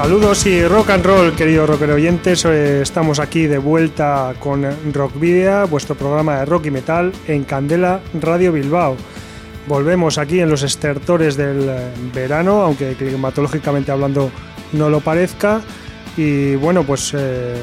[0.00, 2.44] Saludos y rock and roll, queridos rocker oyentes.
[2.44, 7.42] Eh, estamos aquí de vuelta con Rock Video, vuestro programa de rock y metal en
[7.42, 8.96] Candela Radio Bilbao.
[9.66, 14.30] Volvemos aquí en los estertores del eh, verano, aunque climatológicamente hablando
[14.72, 15.62] no lo parezca.
[16.16, 17.56] Y bueno, pues eh,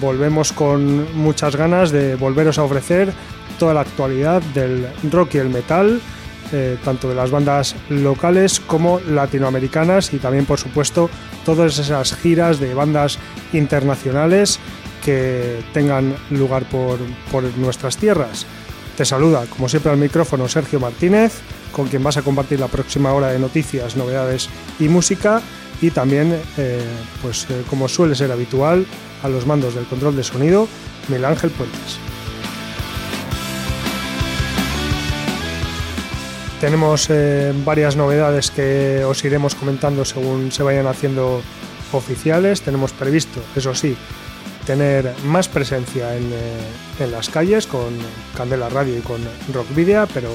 [0.00, 3.12] volvemos con muchas ganas de volveros a ofrecer
[3.58, 6.00] toda la actualidad del rock y el metal,
[6.84, 11.08] tanto de las bandas locales como latinoamericanas y también, por supuesto,
[11.44, 13.18] todas esas giras de bandas
[13.52, 14.60] internacionales
[15.04, 16.98] que tengan lugar por,
[17.58, 18.46] nuestras tierras.
[18.96, 21.32] Te saluda, como siempre, al micrófono Sergio Martínez,
[21.72, 25.40] con quien vas a compartir la próxima hora de noticias, novedades y música.
[25.80, 26.80] Y también, eh,
[27.22, 28.86] pues eh, como suele ser habitual,
[29.22, 30.68] a los mandos del control de sonido,
[31.08, 32.11] Miguel Ángel Puentes.
[36.62, 41.42] Tenemos eh, varias novedades que os iremos comentando según se vayan haciendo
[41.90, 42.62] oficiales.
[42.62, 43.96] Tenemos previsto, eso sí,
[44.64, 47.98] tener más presencia en, eh, las calles con
[48.36, 49.20] Candela Radio y con
[49.52, 50.28] Rock Video, pero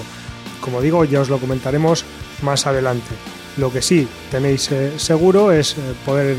[0.60, 2.04] como digo, ya os lo comentaremos
[2.42, 3.16] más adelante.
[3.56, 6.36] Lo que sí tenéis eh, seguro es poder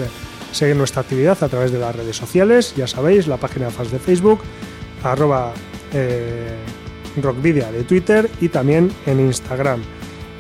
[0.53, 4.43] seguir nuestra actividad a través de las redes sociales, ya sabéis, la página de Facebook,
[5.03, 5.55] arroba
[7.23, 9.81] Rockvidia de Twitter y también en Instagram.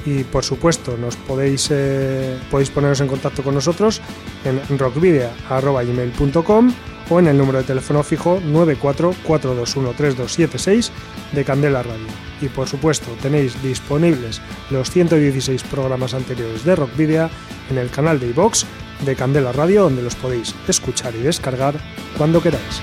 [0.06, 4.00] Y por supuesto, nos podéis, eh, podéis poneros en contacto con nosotros
[4.44, 6.72] en rockvidia.com
[7.10, 10.90] o en el número de teléfono fijo 944213276
[11.32, 12.06] de Candela Radio.
[12.40, 14.40] Y por supuesto, tenéis disponibles
[14.70, 17.28] los 116 programas anteriores de Rockvidia
[17.70, 18.64] en el canal de iVox
[19.04, 21.74] de Candela Radio, donde los podéis escuchar y descargar
[22.16, 22.82] cuando queráis.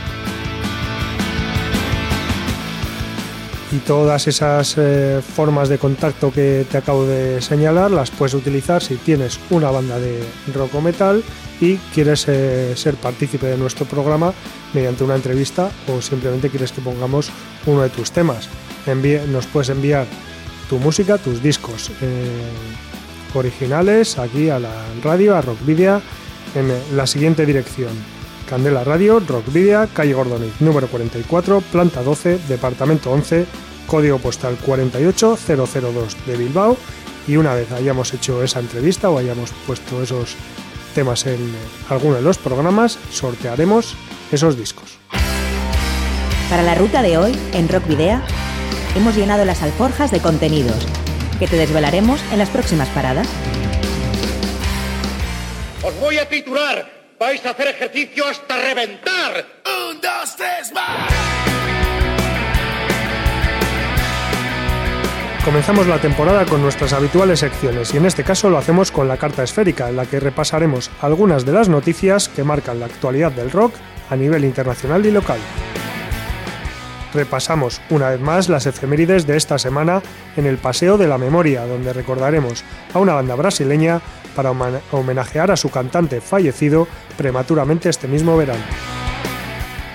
[3.76, 8.82] Y todas esas eh, formas de contacto que te acabo de señalar las puedes utilizar
[8.82, 11.22] si tienes una banda de rock o metal
[11.60, 14.34] y quieres eh, ser partícipe de nuestro programa
[14.74, 17.30] mediante una entrevista o simplemente quieres que pongamos
[17.66, 18.48] uno de tus temas.
[19.28, 20.08] nos puedes enviar
[20.70, 22.30] tu música, tus discos eh,
[23.34, 26.02] originales aquí a la radio, a Rockvidia,
[26.56, 28.15] en la siguiente dirección.
[28.50, 33.46] Candela Radio, Rockvidia, calle Gordoniz, número 44, planta 12, departamento 11,
[33.88, 36.78] código postal 48002 de Bilbao.
[37.28, 40.36] Y una vez hayamos hecho esa entrevista o hayamos puesto esos
[40.94, 41.40] temas en
[41.90, 43.96] alguno de los programas, sortearemos
[44.32, 44.98] esos discos.
[46.50, 48.22] Para la ruta de hoy, en Rock Video,
[48.96, 50.86] hemos llenado las alforjas de contenidos
[51.40, 53.28] que te desvelaremos en las próximas paradas.
[55.84, 56.95] Os voy a titular.
[57.18, 59.46] Vais a hacer ejercicio hasta reventar.
[59.90, 61.14] Un, dos, tres, más.
[65.46, 69.16] Comenzamos la temporada con nuestras habituales secciones y en este caso lo hacemos con la
[69.16, 73.52] carta esférica, en la que repasaremos algunas de las noticias que marcan la actualidad del
[73.52, 73.76] rock
[74.10, 75.40] a nivel internacional y local.
[77.16, 80.02] Repasamos una vez más las efemérides de esta semana
[80.36, 84.02] en el Paseo de la Memoria, donde recordaremos a una banda brasileña
[84.36, 84.52] para
[84.92, 88.66] homenajear a su cantante fallecido prematuramente este mismo verano.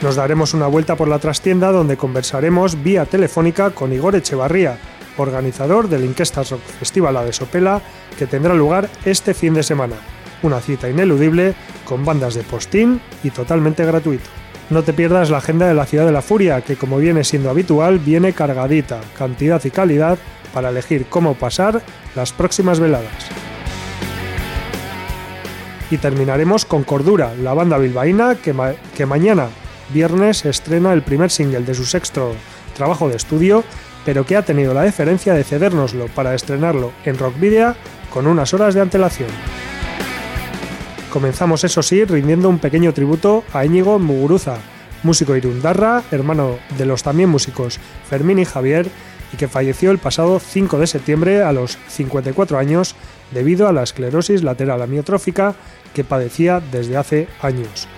[0.01, 4.79] Nos daremos una vuelta por la trastienda donde conversaremos vía telefónica con Igor Echevarría,
[5.19, 7.83] organizador del Inquestas Rock Festival A de Sopela,
[8.19, 9.97] que tendrá lugar este fin de semana.
[10.43, 11.55] Una cita ineludible
[11.85, 14.40] con bandas de postín y totalmente gratuito.
[14.71, 17.51] No te pierdas la agenda de la Ciudad de la Furia, que como viene siendo
[17.51, 20.19] habitual, viene cargadita, cantidad y calidad
[20.55, 21.83] para elegir cómo pasar
[22.15, 23.29] las próximas veladas.
[25.91, 28.55] Y terminaremos con Cordura, la banda bilbaína que,
[28.97, 29.49] que mañana,
[29.93, 32.33] viernes, estrena el primer single de su sexto
[32.77, 33.65] trabajo de estudio
[34.05, 37.75] pero que ha tenido la deferencia de cedérnoslo para estrenarlo en Rock Video
[38.11, 39.29] con unas horas de antelación.
[41.11, 44.59] Comenzamos, eso sí, rindiendo un pequeño tributo a Íñigo Muguruza,
[45.03, 48.89] músico irundarra, hermano de los también músicos Fermín y Javier,
[49.33, 52.95] y que falleció el pasado 5 de septiembre a los 54 años
[53.33, 55.57] debido a la esclerosis lateral amiotrófica
[55.95, 57.89] que padecía desde hace años.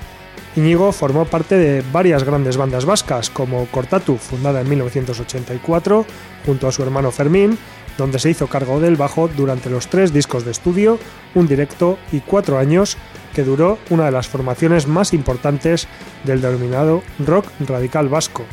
[0.56, 6.06] Íñigo formó parte de varias grandes bandas vascas, como Cortatu, fundada en 1984,
[6.46, 7.58] junto a su hermano Fermín,
[7.98, 10.98] donde se hizo cargo del bajo durante los tres discos de estudio,
[11.34, 12.96] un directo y cuatro años,
[13.34, 15.88] que duró una de las formaciones más importantes
[16.24, 18.44] del denominado rock radical vasco.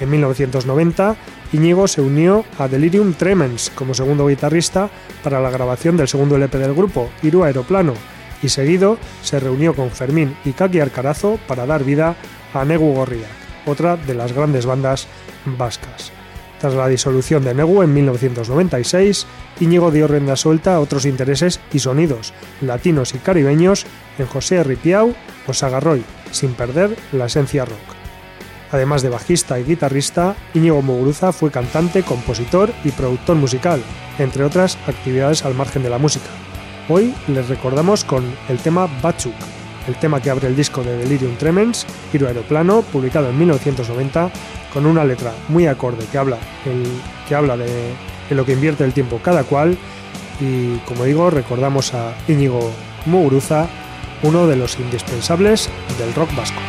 [0.00, 1.16] En 1990,
[1.52, 4.88] Íñigo se unió a Delirium Tremens como segundo guitarrista
[5.22, 7.94] para la grabación del segundo LP del grupo, Iru Aeroplano,
[8.42, 12.14] y seguido se reunió con Fermín y Kaki Arcarazo para dar vida
[12.54, 13.28] a Negu Gorriak,
[13.66, 15.08] otra de las grandes bandas
[15.44, 16.12] vascas.
[16.60, 19.26] Tras la disolución de Negu en 1996,
[19.60, 23.86] Íñigo dio renda suelta a otros intereses y sonidos latinos y caribeños
[24.18, 25.14] en José Ripiau
[25.46, 27.78] o Sagarroy, sin perder la esencia rock.
[28.72, 33.82] Además de bajista y guitarrista, Íñigo Muguruza fue cantante, compositor y productor musical,
[34.18, 36.28] entre otras actividades al margen de la música.
[36.90, 39.34] Hoy les recordamos con el tema Bachuk,
[39.88, 44.30] el tema que abre el disco de Delirium Tremens, Giro Aeroplano, publicado en 1990,
[44.72, 46.38] con una letra muy acorde que habla,
[47.28, 47.66] que habla de,
[48.28, 49.76] de lo que invierte el tiempo cada cual.
[50.40, 52.70] Y como digo, recordamos a Íñigo
[53.06, 53.68] Muguruza,
[54.22, 55.68] uno de los indispensables
[55.98, 56.60] del rock vasco.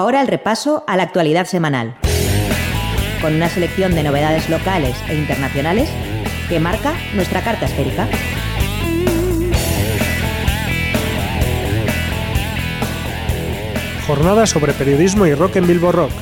[0.00, 1.94] Ahora el repaso a la actualidad semanal,
[3.20, 5.90] con una selección de novedades locales e internacionales
[6.48, 8.08] que marca nuestra carta esférica.
[14.06, 16.12] Jornada sobre periodismo y rock en Bilbo Rock.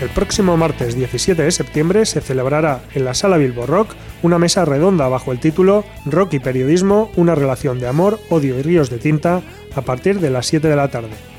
[0.00, 3.94] El próximo martes 17 de septiembre se celebrará en la sala Bilbo Rock
[4.24, 8.62] una mesa redonda bajo el título Rock y periodismo, una relación de amor, odio y
[8.62, 9.40] ríos de tinta
[9.76, 11.29] a partir de las 7 de la tarde.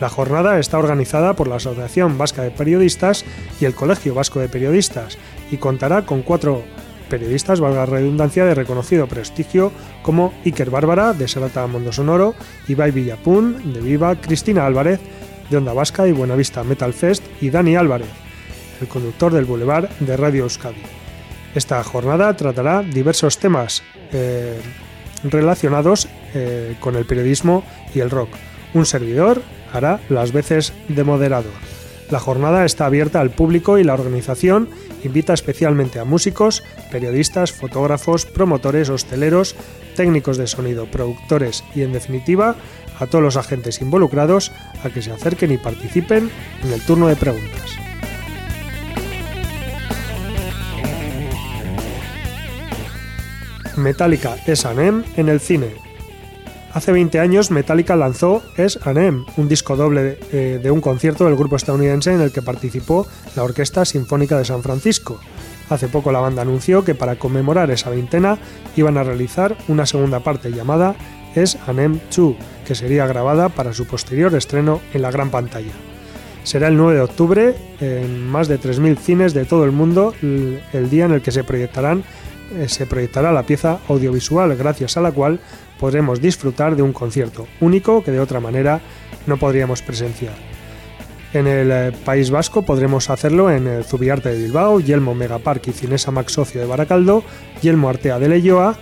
[0.00, 3.24] La jornada está organizada por la Asociación Vasca de Periodistas
[3.60, 5.16] y el Colegio Vasco de Periodistas
[5.50, 6.62] y contará con cuatro
[7.08, 9.72] periodistas, valga la redundancia, de reconocido prestigio
[10.02, 12.34] como Iker Bárbara, de Serata Mondo Sonoro,
[12.68, 15.00] Ibai Villapun, de Viva, Cristina Álvarez,
[15.48, 18.08] de Onda Vasca y Buenavista Metal Fest, y Dani Álvarez,
[18.80, 20.82] el conductor del Boulevard de Radio Euskadi.
[21.54, 24.60] Esta jornada tratará diversos temas eh,
[25.24, 28.28] relacionados eh, con el periodismo y el rock.
[28.74, 29.40] Un servidor,
[29.72, 31.52] hará las veces de moderador.
[32.10, 34.68] La jornada está abierta al público y la organización
[35.02, 39.56] invita especialmente a músicos, periodistas, fotógrafos, promotores, hosteleros,
[39.96, 42.54] técnicos de sonido, productores y, en definitiva,
[43.00, 44.52] a todos los agentes involucrados
[44.84, 46.30] a que se acerquen y participen
[46.62, 47.76] en el turno de preguntas.
[53.76, 55.85] Metallica es Anem en el cine.
[56.76, 61.34] Hace 20 años Metallica lanzó Es Anem, un disco doble eh, de, un concierto del
[61.34, 65.18] grupo estadounidense en el que participó la Orquesta Sinfónica de San Francisco.
[65.70, 68.36] Hace poco la banda anunció que para conmemorar esa veintena
[68.76, 70.96] iban a realizar una segunda parte llamada
[71.34, 75.72] Es Anem 2, que sería grabada para su posterior estreno en la gran pantalla.
[76.42, 80.90] Será el 9 de octubre en más de 3.000 cines de todo el mundo el
[80.90, 82.04] día en el que se proyectarán
[82.66, 85.40] se proyectará la pieza audiovisual gracias a la cual
[85.78, 88.80] podremos disfrutar de un concierto único que de otra manera
[89.26, 90.34] no podríamos presenciar.
[91.32, 95.72] En el eh, País Vasco podremos hacerlo en el Zubiarte de Bilbao, Yelmo Megapark y
[95.72, 97.24] Cinesa Max Socio de Baracaldo,
[97.60, 98.76] Yelmo Artea de Leyoa,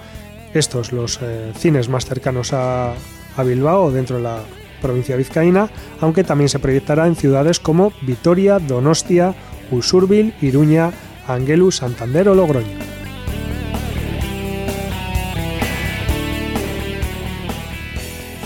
[0.53, 2.93] estos los eh, cines más cercanos a,
[3.37, 4.39] a Bilbao dentro de la
[4.81, 9.35] provincia vizcaína, aunque también se proyectará en ciudades como Vitoria, Donostia,
[9.71, 10.93] Usurbil, Iruña,
[11.27, 12.94] Angelu, Santander o Logroño.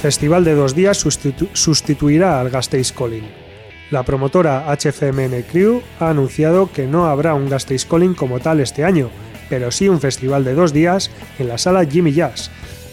[0.01, 1.05] Festival de dos días
[1.55, 3.29] sustituirá al Gasteiz Calling.
[3.91, 8.85] La promotora HFMN Crew ha anunciado que no habrá un Gasteiz Calling como tal este
[8.85, 9.11] año,
[9.51, 12.49] pero sí un festival de dos días en la sala Jimmy Jazz.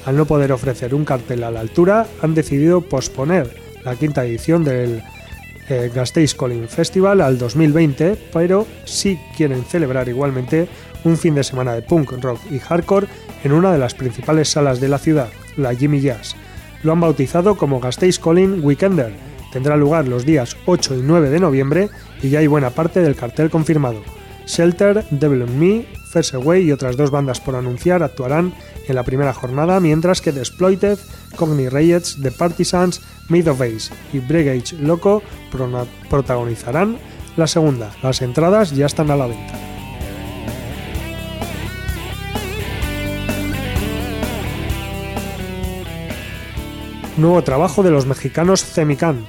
[0.06, 4.64] Al no poder ofrecer un cartel a la altura, han decidido posponer la quinta edición
[4.64, 5.04] del
[5.70, 10.68] eh, Gasteiz Calling Festival al 2020, pero sí quieren celebrar igualmente
[11.04, 13.08] un fin de semana de punk, rock y hardcore
[13.44, 16.36] en una de las principales salas de la ciudad, la Jimmy Jazz
[16.86, 19.14] lo han bautizado como Gasteiz Calling Weekender.
[19.52, 21.90] Tendrá lugar los días 8 y 9 de noviembre
[22.22, 24.02] y ya hay buena parte del cartel confirmado.
[24.46, 28.54] Shelter, Devil in Me, First Away y otras dos bandas por anunciar actuarán
[28.88, 31.00] en la primera jornada, mientras que The Exploited,
[31.36, 35.24] Cogni Reyes, The Partisans, Made of Ace y Breakage Loco
[36.10, 36.98] protagonizarán
[37.36, 37.92] la segunda.
[38.04, 39.75] Las entradas ya están a la venta.
[47.18, 49.26] Nuevo trabajo de los mexicanos Cemicán.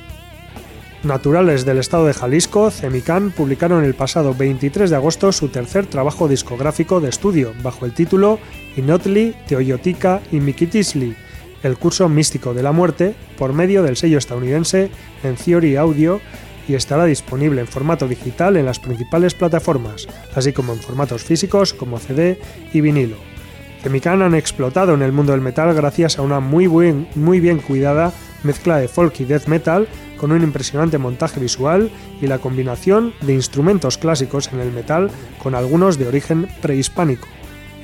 [1.04, 6.26] Naturales del estado de Jalisco, Cemicán publicaron el pasado 23 de agosto su tercer trabajo
[6.26, 8.40] discográfico de estudio, bajo el título
[8.76, 11.14] Inotli, Teoyotica y Mikitisli,
[11.62, 14.90] el curso místico de la muerte, por medio del sello estadounidense
[15.22, 16.20] en Theory Audio
[16.68, 21.72] y estará disponible en formato digital en las principales plataformas, así como en formatos físicos
[21.72, 22.40] como CD
[22.72, 23.35] y vinilo.
[23.82, 28.12] Cemican han explotado en el mundo del metal gracias a una muy, muy bien cuidada
[28.42, 31.90] mezcla de folk y death metal con un impresionante montaje visual
[32.20, 35.10] y la combinación de instrumentos clásicos en el metal
[35.42, 37.28] con algunos de origen prehispánico.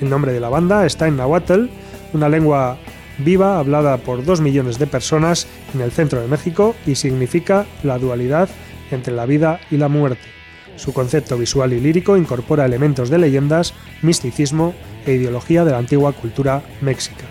[0.00, 1.66] El nombre de la banda está en Nahuatl,
[2.12, 2.78] una lengua
[3.18, 7.99] viva hablada por dos millones de personas en el centro de México y significa la
[7.99, 8.49] dualidad
[8.90, 10.41] entre la vida y la muerte.
[10.76, 14.75] Su concepto visual y lírico incorpora elementos de leyendas, misticismo
[15.07, 17.25] e ideología de la antigua cultura méxica.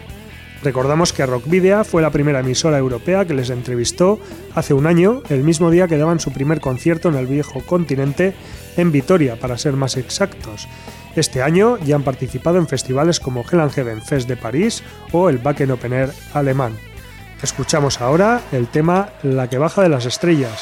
[0.63, 4.19] Recordamos que Rockvidia fue la primera emisora europea que les entrevistó
[4.53, 8.35] hace un año, el mismo día que daban su primer concierto en el viejo continente,
[8.77, 10.67] en Vitoria, para ser más exactos.
[11.15, 15.71] Este año ya han participado en festivales como Hell Fest de París o el Wacken
[15.71, 16.73] Open Air alemán.
[17.41, 20.61] Escuchamos ahora el tema La que baja de las estrellas,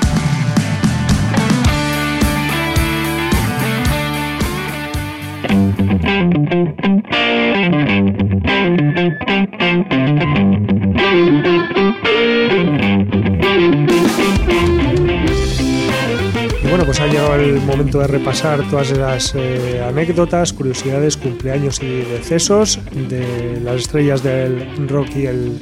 [17.65, 24.87] Momento de repasar todas las eh, anécdotas, curiosidades, cumpleaños y decesos de las estrellas del
[24.87, 25.59] rock y el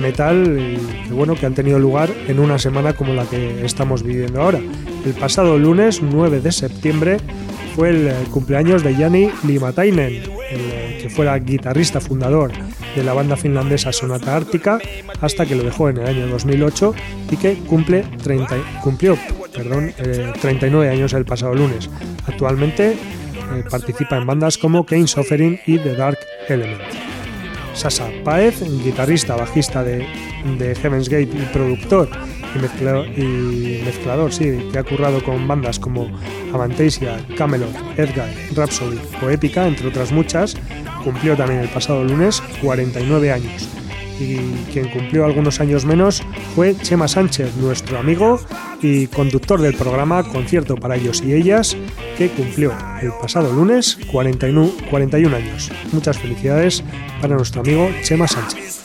[0.00, 4.42] metal que, bueno, que han tenido lugar en una semana como la que estamos viviendo
[4.42, 4.60] ahora.
[5.04, 7.18] El pasado lunes 9 de septiembre
[7.74, 12.52] fue el eh, cumpleaños de Jani Limatainen, el, eh, que fuera guitarrista fundador
[12.94, 14.78] de la banda finlandesa Sonata Ártica
[15.20, 16.94] hasta que lo dejó en el año 2008
[17.30, 19.16] y que cumple 30, cumplió
[19.56, 19.92] perdón,
[20.40, 21.88] 39 eh, años el pasado lunes.
[22.26, 26.82] Actualmente eh, participa en bandas como Kane Suffering y The Dark Element.
[27.74, 30.06] Sasa Paez, guitarrista, bajista de,
[30.58, 32.08] de Heaven's Gate y productor
[32.56, 36.08] y, mezclador, sí, que ha currado con bandas como
[36.54, 40.56] Avantasia, Camelot, Edgar, Rhapsody o Épica, entre otras muchas,
[41.04, 43.68] cumplió también el pasado lunes 49 años
[44.18, 44.36] y
[44.72, 46.22] quien cumplió algunos años menos
[46.54, 48.40] fue Chema Sánchez, nuestro amigo
[48.82, 51.76] y conductor del programa Concierto para ellos y ellas,
[52.16, 55.70] que cumplió el pasado lunes 41, 41 años.
[55.92, 56.82] Muchas felicidades
[57.20, 58.84] para nuestro amigo Chema Sánchez.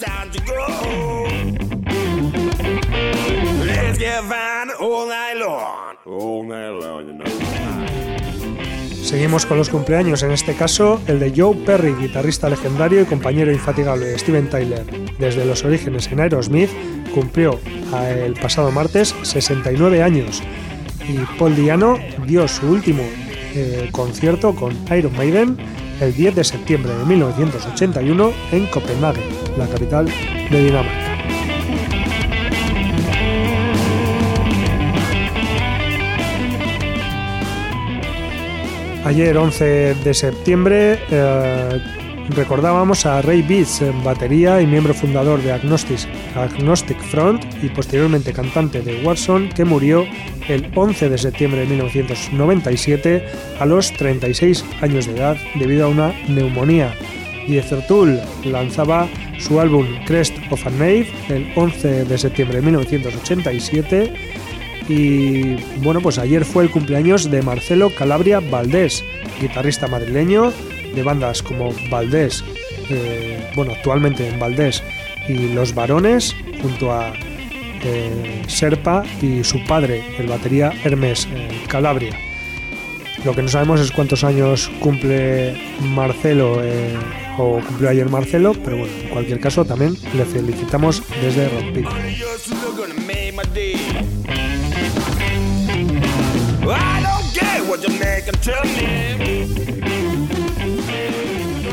[9.12, 13.52] Seguimos con los cumpleaños, en este caso el de Joe Perry, guitarrista legendario y compañero
[13.52, 14.86] infatigable de Steven Tyler.
[15.20, 16.70] Desde los orígenes en Aerosmith,
[17.14, 17.60] cumplió
[18.08, 20.42] el pasado martes 69 años
[21.10, 23.04] y Paul Diano dio su último
[23.54, 25.58] eh, concierto con Iron Maiden
[26.00, 29.26] el 10 de septiembre de 1981 en Copenhague,
[29.58, 30.06] la capital
[30.50, 31.11] de Dinamarca.
[39.04, 41.82] Ayer, 11 de septiembre, eh,
[42.30, 46.08] recordábamos a Ray Beats, batería y miembro fundador de Agnostic,
[47.10, 50.06] Front y posteriormente cantante de Watson, que murió
[50.48, 53.26] el 11 de septiembre de 1997
[53.60, 56.94] a los 36 años de edad debido a una neumonía.
[57.48, 59.10] Y Tool lanzaba
[59.40, 64.14] su álbum Crest of a Knave el 11 de septiembre de 1987
[64.92, 69.04] y bueno, pues ayer fue el cumpleaños de Marcelo Calabria Valdés,
[69.40, 70.52] guitarrista madrileño
[70.94, 72.44] de bandas como Valdés,
[72.90, 74.84] eh, bueno, actualmente en Valdés
[75.30, 77.14] y Los Varones, junto a
[77.84, 82.14] eh, Serpa y su padre, el batería Hermes eh, Calabria.
[83.24, 86.60] Lo que no sabemos es cuántos años cumple Marcelo
[87.38, 91.72] o cumplió ayer Marcelo, pero bueno, en cualquier caso también le felicitamos desde Rock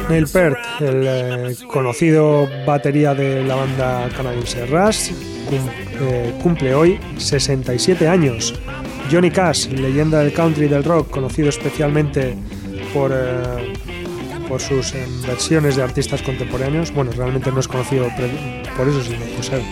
[0.09, 5.11] Neil Peart, el eh, conocido batería de la banda canadiense Rush,
[6.01, 8.55] eh, cumple hoy 67 años.
[9.11, 12.37] Johnny Cash, leyenda del country y del rock, conocido especialmente
[12.95, 13.73] por, eh,
[14.49, 14.95] por sus
[15.27, 16.95] versiones de artistas contemporáneos.
[16.95, 18.07] Bueno, realmente no es conocido
[18.77, 19.63] por eso, sino por ser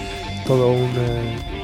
[0.45, 1.56] todo un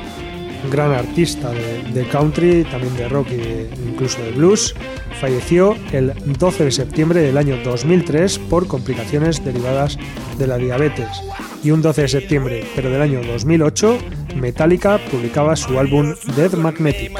[0.70, 4.74] gran artista de, country, también de rock e incluso de blues,
[5.20, 9.98] falleció el 12 de septiembre del año 2003 por complicaciones derivadas
[10.38, 11.08] de la diabetes.
[11.62, 13.98] Y un 12 de septiembre, pero del año 2008,
[14.36, 17.12] Metallica publicaba su álbum Dead Magnetic.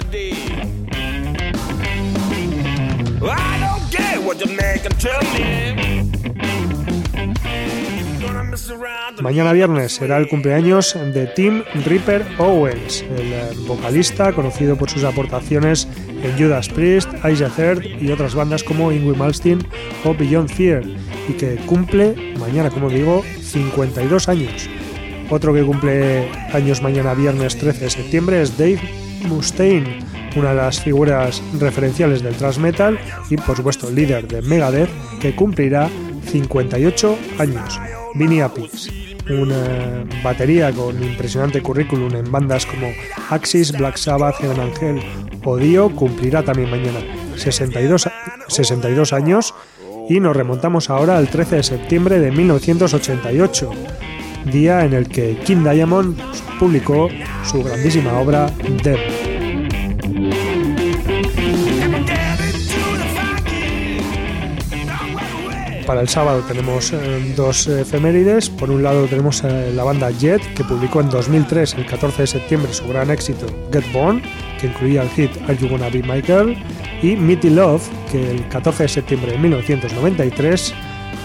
[9.20, 15.04] Mañana viernes será el cumpleaños de Tim Ripper Owens, el eh, vocalista conocido por sus
[15.04, 15.88] aportaciones
[16.22, 19.66] en Judas Priest, Isaac Third y otras bandas como Ingrid Malmsteen
[20.04, 20.84] o Beyond Fear,
[21.28, 24.68] y que cumple mañana, como digo, 52 años.
[25.30, 28.80] Otro que cumple años mañana viernes 13 de septiembre es Dave
[29.28, 30.00] Mustaine,
[30.36, 32.98] una de las figuras referenciales del thrash metal
[33.30, 35.88] y por supuesto líder de Megadeth, que cumplirá
[36.30, 37.80] 58 años.
[38.14, 42.88] Vinny Appice, una batería con impresionante currículum en bandas como
[43.30, 45.00] Axis, Black Sabbath, Heaven Angel
[45.44, 47.00] o Dio, cumplirá también mañana
[47.36, 48.08] 62,
[48.48, 49.54] 62 años
[50.08, 53.70] y nos remontamos ahora al 13 de septiembre de 1988,
[54.50, 56.18] día en el que King Diamond
[56.58, 57.08] publicó
[57.44, 58.50] su grandísima obra
[58.82, 60.41] Dead.
[65.86, 68.50] Para el sábado tenemos eh, dos efemérides.
[68.50, 72.26] Por un lado tenemos eh, la banda Jet, que publicó en 2003, el 14 de
[72.26, 74.22] septiembre, su gran éxito Get Born,
[74.60, 76.56] que incluía el hit Are You Gonna Be My Girl,
[77.02, 80.74] y Meaty Love, que el 14 de septiembre de 1993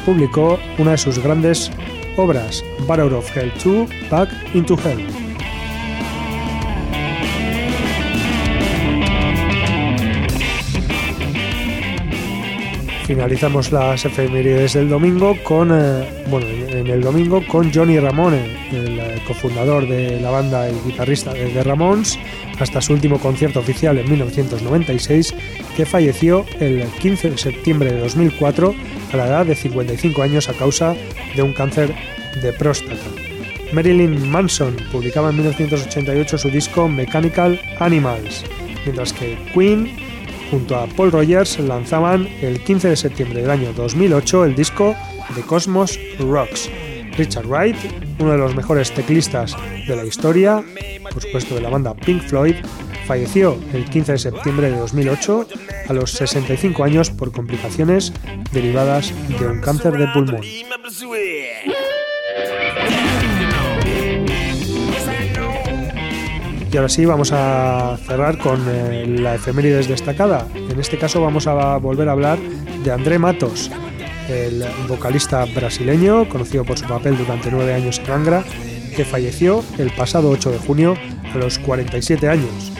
[0.06, 1.72] publicó una de sus grandes
[2.17, 5.26] obras, Battle of Hell 2, Back into Hell.
[13.08, 19.00] Finalizamos las efemérides del domingo con, eh, bueno, en el domingo con Johnny Ramone, el
[19.00, 22.20] eh, cofundador de la banda y guitarrista de The Ramones,
[22.60, 25.34] hasta su último concierto oficial en 1996,
[25.78, 28.76] que falleció el 15 de septiembre de 2004
[29.13, 30.93] a la edad de 55 años a causa
[31.34, 31.96] de un cáncer
[32.41, 32.98] de próstata.
[33.72, 38.43] Marilyn Manson publicaba en 1988 su disco Mechanical Animals,
[38.86, 40.07] mientras que Queen
[40.49, 44.95] junto a Paul Rogers lanzaban el 15 de septiembre del año 2008 el disco
[45.36, 46.69] The Cosmos Rocks.
[47.17, 47.75] Richard Wright,
[48.19, 49.55] uno de los mejores teclistas
[49.88, 50.63] de la historia,
[51.12, 52.55] por supuesto de la banda Pink Floyd,
[53.07, 55.47] falleció el 15 de septiembre de 2008
[55.88, 58.13] a los 65 años por complicaciones
[58.51, 60.41] derivadas de un cáncer de pulmón.
[66.71, 70.47] Y ahora sí, vamos a cerrar con eh, la efemérides destacada.
[70.53, 72.38] En este caso vamos a volver a hablar
[72.84, 73.71] de André Matos,
[74.30, 78.43] el vocalista brasileño, conocido por su papel durante nueve años en Angra,
[78.95, 80.95] que falleció el pasado 8 de junio
[81.34, 82.71] a los 47 años.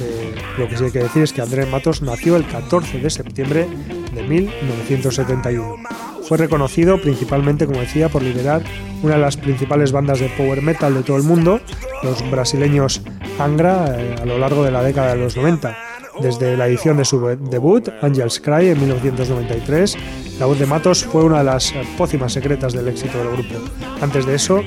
[0.00, 3.10] Eh, lo que sí hay que decir es que André Matos nació el 14 de
[3.10, 3.66] septiembre
[4.14, 6.09] de 1971.
[6.30, 8.62] Fue reconocido principalmente, como decía, por liderar
[9.02, 11.60] una de las principales bandas de power metal de todo el mundo,
[12.04, 13.02] los brasileños
[13.40, 15.76] Angra, eh, a lo largo de la década de los 90.
[16.22, 17.18] Desde la edición de su
[17.50, 19.96] debut, Angels Cry, en 1993,
[20.38, 23.56] la voz de Matos fue una de las pócimas secretas del éxito del grupo.
[24.00, 24.62] Antes de eso,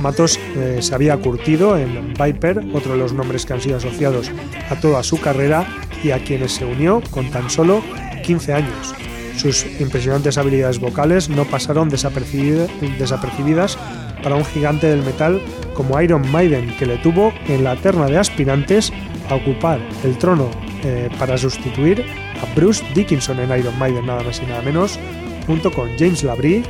[0.00, 4.30] Matos eh, se había curtido en Viper, otro de los nombres que han sido asociados
[4.70, 5.66] a toda su carrera
[6.02, 7.82] y a quienes se unió con tan solo
[8.24, 8.94] 15 años.
[9.36, 13.78] Sus impresionantes habilidades vocales no pasaron desapercibidas
[14.22, 15.40] para un gigante del metal
[15.74, 18.92] como Iron Maiden, que le tuvo en la terna de aspirantes
[19.28, 20.50] a ocupar el trono
[20.84, 22.04] eh, para sustituir
[22.40, 24.98] a Bruce Dickinson en Iron Maiden, nada más y nada menos,
[25.46, 26.62] junto con James Labrie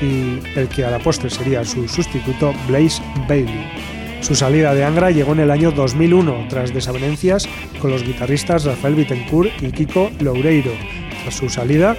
[0.00, 3.66] y el que a la postre sería su sustituto, Blaze Bailey.
[4.20, 7.48] Su salida de Angra llegó en el año 2001, tras desavenencias
[7.80, 10.72] con los guitarristas Rafael Bittencourt y Kiko Loureiro,
[11.30, 11.96] su salida,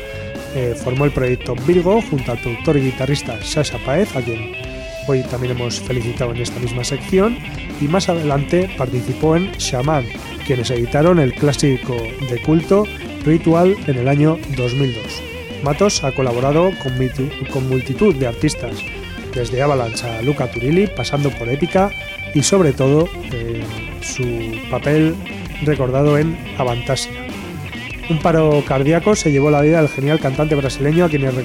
[0.56, 4.54] eh, formó el proyecto Virgo junto al productor y guitarrista Sasha Paez, a quien
[5.08, 7.38] hoy también hemos felicitado en esta misma sección,
[7.80, 10.06] y más adelante participó en Shaman,
[10.46, 11.96] quienes editaron el clásico
[12.30, 12.86] de culto
[13.26, 15.22] Ritual en el año 2002.
[15.64, 16.94] Matos ha colaborado con,
[17.52, 18.78] con multitud de artistas,
[19.34, 21.92] desde Avalanche a Luca Turilli, pasando por Épica
[22.34, 23.64] y sobre todo eh,
[24.02, 24.24] su
[24.70, 25.16] papel
[25.64, 27.27] recordado en Avantasia.
[28.10, 31.36] Un paro cardíaco se llevó la vida del genial cantante brasileño a quien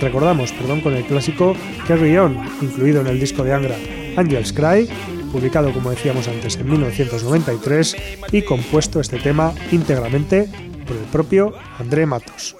[0.00, 1.56] recordamos, perdón, con el clásico
[1.88, 3.74] Carry On, incluido en el disco de Angra,
[4.16, 4.88] Angels Cry,
[5.32, 7.96] publicado como decíamos antes en 1993
[8.30, 10.48] y compuesto este tema íntegramente
[10.86, 12.59] por el propio André Matos.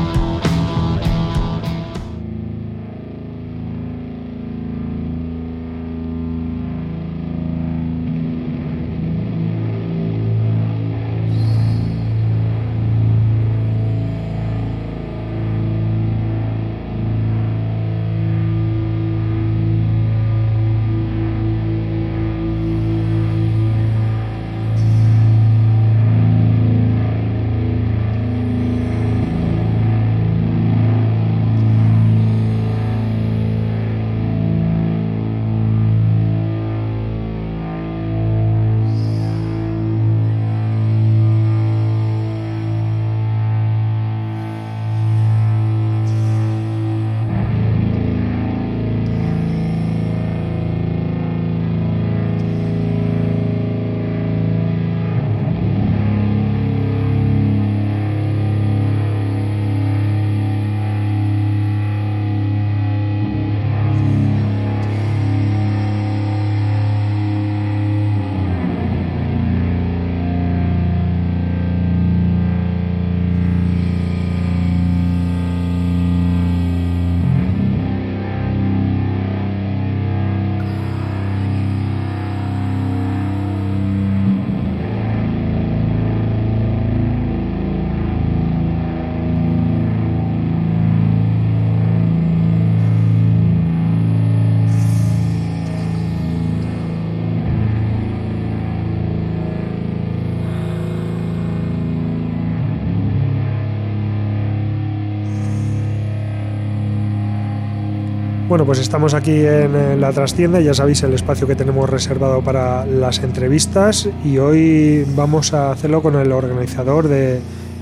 [108.61, 112.85] Bueno, pues estamos aquí en la trastienda, ya sabéis el espacio que tenemos reservado para
[112.85, 117.41] las entrevistas y hoy vamos a hacerlo con el organizador de,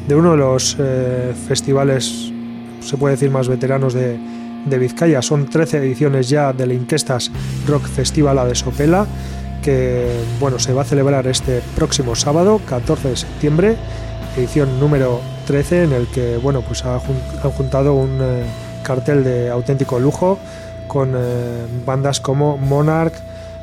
[0.10, 2.32] uno de los eh, festivales,
[2.80, 4.18] se puede decir, más veteranos de,
[4.68, 5.22] de Vizcaya.
[5.22, 7.30] Son 13 ediciones ya del Inquestas
[7.68, 9.06] Rock Festival a de Sopela,
[9.62, 10.10] que
[10.40, 13.76] bueno, se va a celebrar este próximo sábado, 14 de septiembre,
[14.38, 18.46] edición número 13, en el que bueno, pues ha, han juntado un eh,
[18.82, 20.40] cartel de auténtico lujo
[20.90, 23.14] con eh, bandas como Monarch,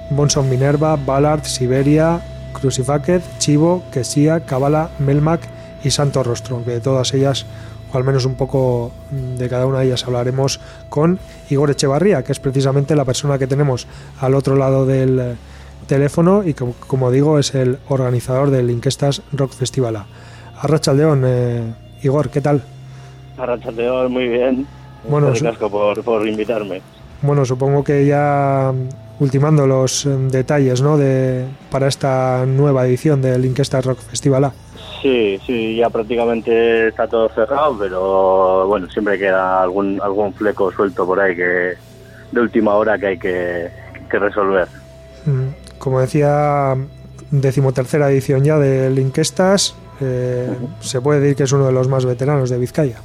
[0.09, 2.23] Bonson Minerva, Ballard, Siberia,
[2.55, 5.41] Crucifaked, Chivo, Quesía, Kabbalah, Melmac
[5.85, 7.45] y Santo Rostro, que de todas ellas
[7.93, 11.19] o al menos un poco de cada una de ellas hablaremos con
[11.51, 13.87] Igor Echevarría, que es precisamente la persona que tenemos
[14.21, 15.35] al otro lado del eh,
[15.87, 20.05] teléfono y que, como digo, es el organizador del Inquestas Rock Festival.
[20.61, 22.63] Arrachaldeón, eh, Igor, ¿qué tal?
[23.37, 24.67] Arrachaldeón, muy bien.
[25.09, 26.83] Bueno, gracias por, por invitarme.
[27.27, 28.73] Bueno, supongo que ya
[29.19, 30.97] ultimando los eh, detalles ¿no?
[30.97, 34.53] de, para esta nueva edición del Inquestas Rock Festival.
[35.03, 41.05] Sí, sí, ya prácticamente está todo cerrado, pero bueno, siempre queda algún algún fleco suelto
[41.05, 41.75] por ahí que
[42.33, 43.71] de última hora que hay que,
[44.11, 44.69] resolver.
[45.25, 46.77] Mm, como decía,
[47.31, 50.49] decimotercera edición ya del Inquestas, eh,
[50.81, 52.97] se puede decir que es uno de los más veteranos de Vizcaya.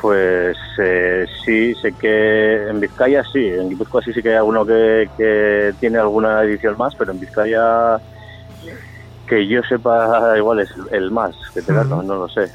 [0.00, 4.64] Pues eh, sí, sé que en Vizcaya sí, en Guipúzcoa sí, sí que hay alguno
[4.64, 7.98] que, que tiene alguna edición más, pero en Vizcaya
[9.28, 12.50] que yo sepa, igual es el más que te no, lo sé.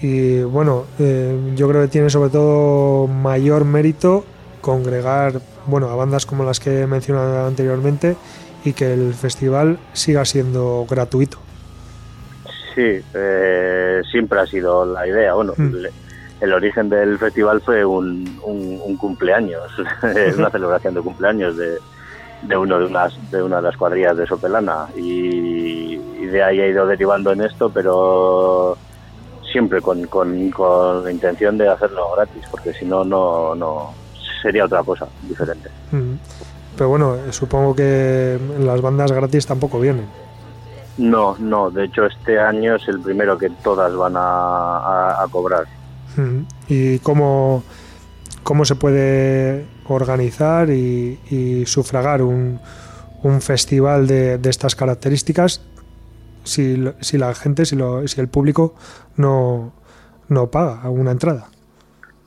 [0.00, 4.24] Y bueno, eh, yo creo que tiene sobre todo mayor mérito
[4.60, 8.16] congregar bueno, a bandas como las que he mencionado anteriormente
[8.64, 11.38] y que el festival siga siendo gratuito.
[12.74, 15.34] Sí, eh, siempre ha sido la idea.
[15.34, 15.72] Bueno, mm.
[16.40, 19.70] El origen del festival fue un, un cumpleaños,
[20.36, 21.78] una celebración de cumpleaños de,
[22.42, 24.86] de uno de unas de una de las cuadrillas de Sopelana.
[24.96, 28.76] Y, de ahí ha ido derivando en esto pero
[29.52, 33.94] siempre con, con, con, la intención de hacerlo gratis porque si no no no
[34.42, 35.70] sería otra cosa diferente.
[36.76, 40.06] Pero bueno supongo que las bandas gratis tampoco vienen.
[40.98, 45.64] No no de hecho este año es el primero que todas van a, a, cobrar
[46.68, 47.62] y cómo
[48.42, 52.60] cómo se puede organizar y, sufragar un,
[53.24, 55.66] un festival de, de, estas características
[56.44, 58.74] si, si la gente, si, lo, si el público
[59.16, 59.72] no,
[60.28, 61.48] no paga una entrada.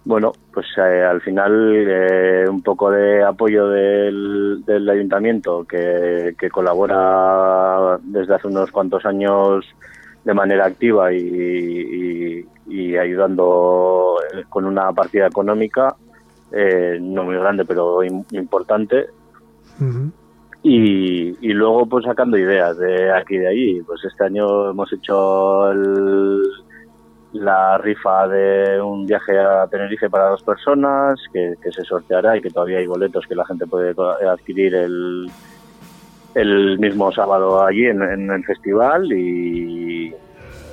[0.04, 6.50] Bueno, pues eh, al final eh, un poco de apoyo del, del ayuntamiento que, que,
[6.50, 9.66] colabora desde hace unos cuantos años
[10.24, 14.18] de manera activa y, y ayudando
[14.50, 15.96] con una partida económica
[16.52, 19.08] eh, no muy grande, pero importante.
[20.64, 23.82] y, luego pues sacando ideas de aquí y de allí.
[23.82, 25.74] Pues este año hemos hecho
[27.34, 32.50] la rifa de un viaje a Tenerife para dos personas, que, se sorteará y que
[32.50, 33.94] todavía hay boletos que la gente puede
[34.28, 35.30] adquirir el,
[36.34, 39.99] el mismo sábado allí en, en el festival y,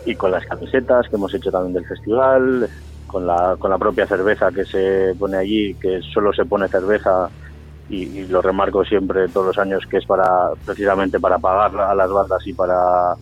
[0.07, 2.68] y con las camisetas que hemos hecho también del festival
[3.07, 7.28] con la, con la propia cerveza que se pone allí, que solo se pone cerveza
[7.88, 12.11] y, lo remarco siempre todos los años que es para precisamente para pagar a las
[12.11, 13.14] bandas y para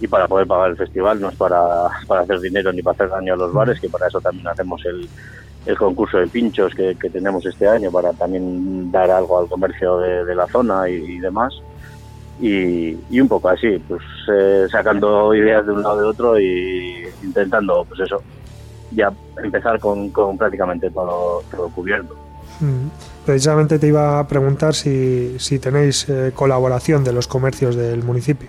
[0.00, 1.60] y para poder pagar el festival, no es para,
[2.06, 4.84] para hacer dinero ni para hacer daño a los bares, que para eso también hacemos
[4.86, 5.08] el,
[5.66, 10.34] el concurso de pinchos que, tenemos este año para también dar algo al comercio de,
[10.34, 11.52] la zona y, demás.
[12.40, 14.00] Y, y, un poco así, pues
[14.32, 18.22] eh, sacando ideas de un lado de otro y intentando, pues eso,
[18.92, 19.12] ya
[19.42, 22.14] empezar con, prácticamente todo, todo cubierto.
[22.60, 22.88] Mm.
[23.26, 28.48] Precisamente te iba a preguntar si, si tenéis eh, colaboración de los comercios del municipio.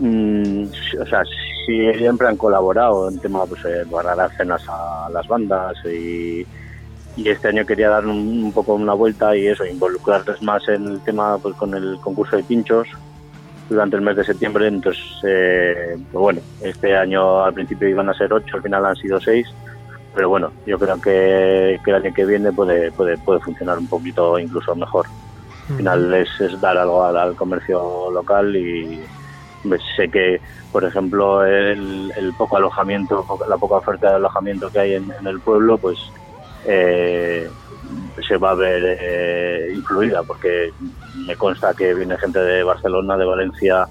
[0.00, 0.64] Mm,
[1.00, 1.22] o sea,
[1.66, 6.44] siempre han colaborado en tema pues, eh, para dar cenas a las bandas y,
[7.16, 11.00] y este año quería dar un, poco una vuelta y eso, involucrarles más en el
[11.00, 12.88] tema pues, con el concurso de pinchos
[13.68, 14.66] durante el mes de septiembre.
[14.66, 18.96] Entonces, eh, pues bueno, este año al principio iban a ser ocho, al final han
[18.96, 19.46] sido seis.
[20.14, 24.38] Pero bueno, yo creo que, el año que viene puede, puede, puede funcionar un poquito
[24.38, 25.06] incluso mejor.
[25.70, 29.00] Al final es, dar algo al, comercio local y
[29.62, 30.40] pues, sé que,
[30.72, 35.78] por ejemplo, el, poco alojamiento, la poca oferta de alojamiento que hay en, el pueblo,
[35.78, 35.98] pues
[36.66, 37.48] eh,
[38.26, 40.72] se va a ver eh, influida, porque
[41.26, 43.88] me consta que viene gente de Barcelona, de Valencia,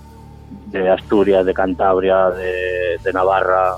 [0.68, 3.76] de Asturias, de Cantabria, de, Navarra,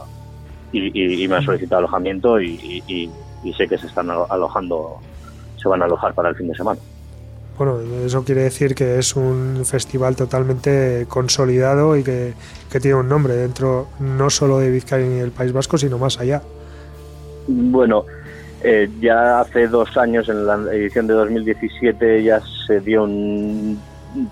[0.72, 3.10] y, me ha solicitado alojamiento y,
[3.58, 5.00] sé que se están alojando
[5.62, 6.80] se van a alojar para el fin de semana.
[7.58, 12.34] Bueno, eso quiere decir que es un festival totalmente consolidado y que,
[12.82, 16.42] tiene un nombre dentro no solo de Vizcaya ni del País Vasco, sino más allá.
[17.48, 18.06] Bueno,
[18.64, 23.82] eh, ya hace dos años, en la edición de 2017, ya se dio un,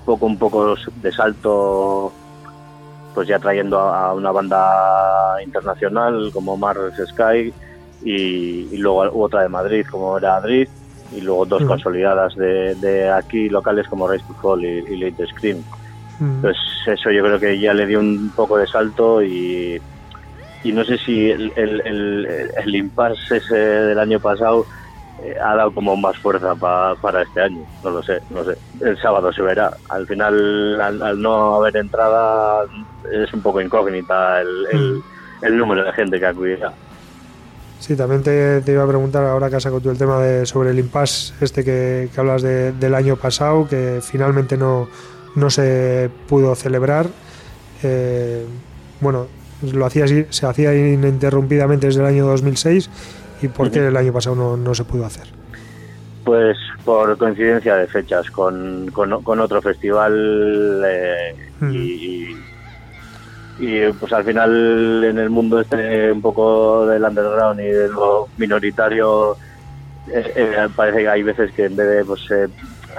[0.06, 2.12] poco, un poco de salto,
[3.16, 7.52] pues ya trayendo a, una banda internacional como Mars Sky
[8.04, 10.68] y, luego otra de Madrid como era Madrid
[11.12, 15.64] y luego dos consolidadas de, aquí locales como Race to Fall y, Late Scream.
[16.22, 19.82] Entonces eso yo creo que ya le dio un poco de salto y,
[20.64, 24.66] y no sé si el, el, el, impasse ese del año pasado
[25.24, 28.58] eh, ha dado como más fuerza para este año, no lo sé, no sé.
[28.82, 29.72] El sábado se verá.
[29.90, 32.66] Al final, al, no haber entrada,
[33.12, 35.02] es un poco incógnita el,
[35.42, 36.74] el número de gente que acudirá.
[37.80, 40.72] Sí, también te, iba a preguntar ahora que has sacado tú el tema de, sobre
[40.72, 44.90] el impasse este que, hablas del año pasado, que finalmente no,
[45.36, 47.08] no se pudo celebrar.
[47.82, 48.46] Eh,
[49.00, 49.28] bueno,
[49.62, 52.90] lo hacía, se hacía ininterrumpidamente desde el año 2006
[53.42, 55.28] y ¿por qué el año pasado no, no se pudo hacer?
[56.24, 61.36] Pues por coincidencia de fechas con, con, otro festival eh,
[61.72, 62.36] y
[63.60, 68.30] y pues al final en el mundo este un poco del underground y de lo
[68.38, 69.36] minoritario
[70.08, 72.22] eh, eh, parece que hay veces que en vez de pues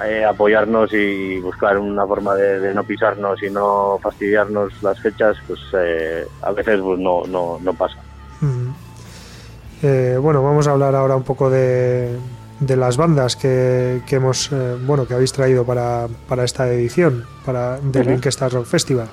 [0.05, 5.59] eh, apoyarnos y buscar una forma de, no pisarnos y no fastidiarnos las fechas pues
[6.41, 7.97] a veces pues no, no, no pasa.
[9.81, 12.15] Bueno vamos a hablar ahora un poco de,
[12.59, 14.49] de las bandas que, que hemos
[14.85, 19.09] bueno que habéis traído para, para esta edición para del uh Rock Festival.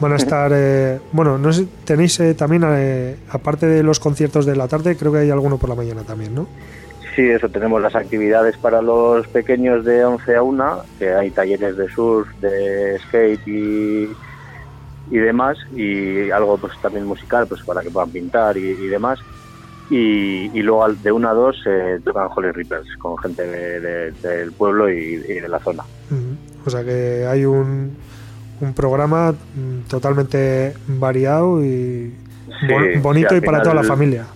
[0.00, 4.46] Van a estar, eh, bueno, no sé, tenéis eh, también, eh, aparte de los conciertos
[4.46, 6.46] de la tarde, creo que hay alguno por la mañana también, ¿no?
[7.14, 11.76] Sí, eso, tenemos las actividades para los pequeños de 11 a 1, que hay talleres
[11.76, 14.08] de surf, de skate y,
[15.10, 19.18] y demás, y algo pues también musical, pues para que puedan pintar y, demás.
[19.90, 24.88] Y, y, luego de 1 a 2 se tocan Holy Rippers con gente del pueblo
[24.88, 25.82] y, de la zona.
[26.64, 27.96] O sea que hay un,
[28.60, 32.14] un programa mm, totalmente variado y
[33.02, 34.26] bonito y para toda la familia.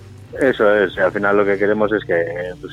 [0.40, 2.24] Eso es, al final lo que queremos es que
[2.60, 2.72] pues,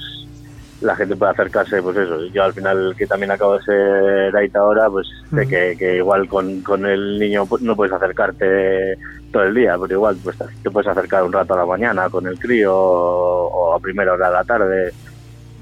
[0.82, 2.26] la gente pueda acercarse, pues eso.
[2.28, 5.48] Yo al final, que también acabo de ser ahí ahora, pues sé
[5.78, 8.98] que, igual con, con el niño pues, no puedes acercarte
[9.32, 12.28] todo el día, pero igual pues te puedes acercar un rato a la mañana con
[12.28, 14.94] el crío o, a primera hora de la tarde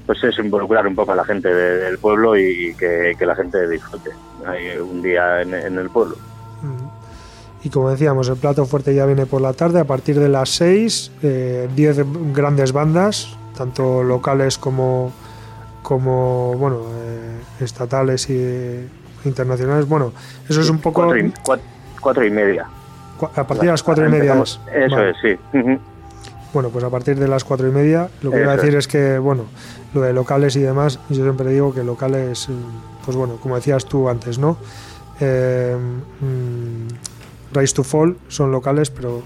[0.06, 4.10] pues es involucrar un poco a la gente del pueblo y que, la gente disfrute
[4.80, 6.16] un día en, el pueblo.
[7.62, 10.50] Y como decíamos, el plato fuerte ya viene por la tarde, a partir de las
[10.50, 12.04] 6, 10 eh,
[12.34, 15.12] grandes bandas, tanto locales como,
[15.82, 18.88] como bueno, eh, estatales y
[19.24, 19.86] internacionales.
[19.86, 20.12] Bueno,
[20.48, 21.12] eso es un poco...
[22.00, 22.66] Cuatro y, media.
[23.20, 24.32] A partir de las cuatro y media.
[24.32, 25.38] Eso es, sí.
[26.54, 28.88] Bueno, pues a partir de las cuatro y media, lo que iba a decir es.
[28.88, 29.44] que, bueno,
[29.92, 32.48] lo de locales y demás, yo siempre digo que locales,
[33.04, 34.56] pues bueno, como decías tú antes, ¿no?
[35.20, 35.76] Eh,
[36.20, 37.09] mm,
[37.52, 39.22] Rise to Fall son locales, pero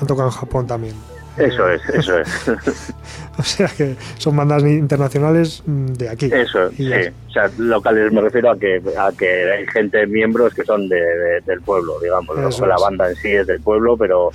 [0.00, 0.94] han tocado en Japón también.
[1.36, 2.48] Eso es, eso es.
[3.38, 6.30] o sea que son bandas internacionales mm, de aquí.
[6.32, 6.90] Eso, sí.
[7.28, 11.40] O sea, locales me refiero a que, a que hay gente, miembros que son de,
[11.46, 12.36] del pueblo, digamos.
[12.60, 14.30] La banda en sí es del pueblo, pero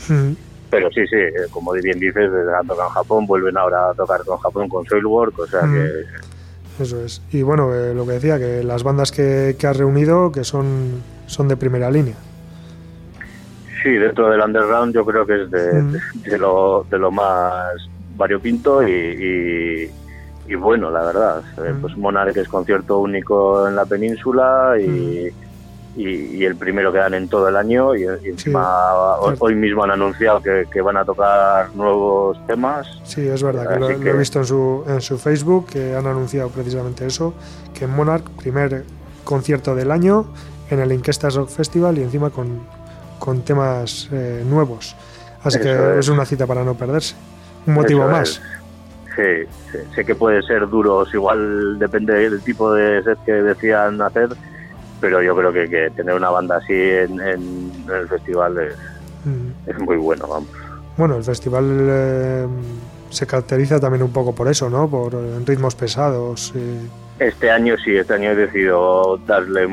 [0.74, 4.24] pero sí, sí, eh, como bien dices, han tocado en Japón, vuelven ahora a tocar
[4.24, 6.84] con Japón con Soilwork, o sea que...
[6.84, 7.22] Eso es.
[7.32, 11.04] Y bueno, eh, lo que decía, que las bandas que, que has reunido, que son,
[11.28, 12.16] son de primera línea.
[13.84, 17.74] Sí, dentro del underground yo creo que es de, lo, de lo más
[18.16, 19.92] variopinto y,
[20.48, 21.44] y, bueno, la verdad.
[21.58, 25.32] Eh, pues Monarch es concierto único en la península y
[25.96, 30.42] y, el primero que dan en todo el año y, encima hoy, mismo han anunciado
[30.42, 32.88] que, van a tocar nuevos temas.
[33.04, 36.50] Sí, es verdad, que lo, he visto en su, en su Facebook, que han anunciado
[36.50, 37.34] precisamente eso,
[37.74, 38.84] que en Monarch, primer
[39.24, 40.26] concierto del año
[40.70, 42.62] en el Inquestas Rock Festival y encima con,
[43.24, 44.98] con temas eh, nuevos.
[45.44, 46.10] Así que es.
[46.10, 47.16] una cita para no perderse.
[47.66, 48.42] Un motivo más.
[49.16, 54.28] Sí, sé que puede ser duros, igual depende del tipo de set que decían hacer,
[55.00, 58.56] pero yo creo que, tener una banda así en, el festival
[59.24, 59.70] mm.
[59.70, 60.50] es, muy bueno, vamos.
[60.98, 62.48] Bueno, el festival eh,
[63.10, 64.90] se caracteriza también un poco por eso, ¿no?
[64.90, 66.54] Por eh, ritmos pesados.
[67.20, 69.68] Este año sí, este año he decidido darle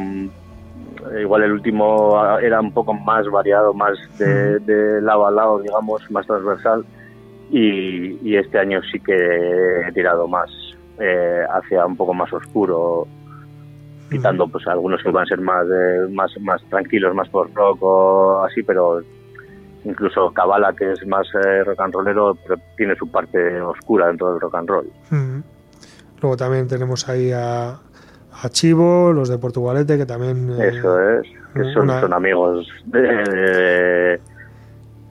[1.20, 6.08] igual el último era un poco más variado, más de, de lado a lado, digamos,
[6.10, 6.84] más transversal.
[7.50, 10.48] Y, y, este año sí que he tirado más
[11.00, 13.08] eh, hacia un poco más oscuro,
[14.08, 15.66] quitando pues algunos que van a ser más,
[16.10, 19.00] más, más tranquilos, más por rock o así, pero
[19.84, 24.30] incluso Kabbalah, que es más eh, rock and rollero, pero tiene su parte oscura dentro
[24.30, 24.92] del rock and roll.
[26.20, 27.80] Luego también tenemos ahí a,
[28.32, 30.50] a Chivo, los de Portugalete, que también...
[30.58, 34.20] Eh, Eso es, que son, son amigos de,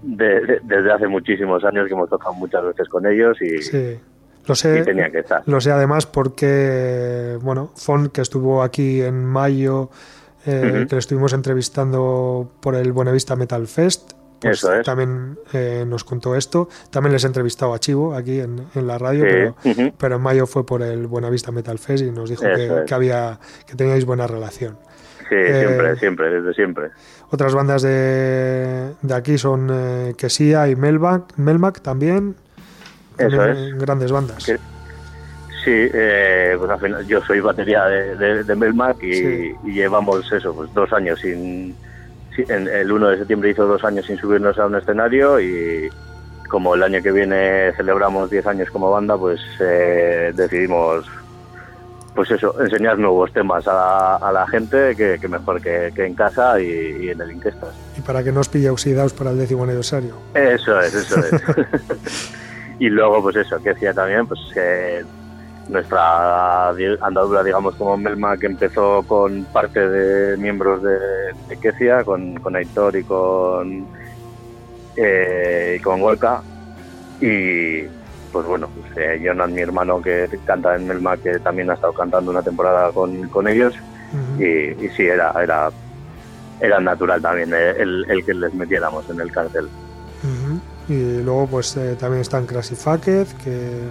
[0.01, 3.61] desde hace muchísimos años que hemos tocado muchas veces con ellos y...
[3.61, 3.99] Sí.
[4.47, 5.43] Lo sé, tenía que estar.
[5.45, 9.89] lo sé además porque, bueno, Fon, que estuvo aquí en mayo,
[10.47, 16.35] eh, que le estuvimos entrevistando por el Buenavista Metal Fest, pues también eh, nos contó
[16.35, 16.69] esto.
[16.89, 19.55] También les he entrevistado a Chivo aquí en, la radio,
[19.97, 22.43] pero, en mayo fue por el Buenavista Metal Fest y nos dijo
[22.85, 24.77] que, había que teníais buena relación.
[25.29, 26.89] Sí, siempre, eh, siempre, desde siempre.
[27.29, 32.35] Otras bandas de, de aquí son eh, Quesía y Melmac, Melmac también.
[33.17, 33.77] Eso es.
[33.77, 34.43] Grandes bandas.
[34.43, 34.57] Sí,
[35.91, 40.91] pues al final yo soy batería de, de, Melmac y, y, llevamos eso, pues dos
[40.93, 41.75] años sin
[42.47, 45.89] en, el 1 de septiembre hizo dos años sin subirnos a un escenario y
[46.49, 51.05] como el año que viene celebramos 10 años como banda, pues eh, decidimos
[52.15, 57.21] pues eso, enseñar nuevos temas a, la gente que, mejor que, en casa y, en
[57.21, 57.73] el Inquestas.
[57.97, 60.15] Y para que no os pille oxidados para el décimo aniversario.
[60.33, 61.41] Eso es, eso es.
[62.79, 65.05] y luego pues eso, que decía también, pues que
[65.70, 70.97] nuestra andadura, digamos, como Melma, que empezó con parte de miembros de,
[71.47, 73.88] de Kecia, con, con Aitor y con,
[74.97, 76.41] eh, y con Golka.
[77.22, 77.84] Y
[78.32, 82.32] pues bueno, pues, eh, mi hermano que canta en Melma, que también ha estado cantando
[82.32, 83.74] una temporada con, con ellos.
[84.39, 85.70] y, sí, era, era,
[86.59, 89.70] era natural también eh, el, el, que les metiéramos en el cartel.
[90.89, 93.84] Y luego pues eh, también están Crazy Fucked, que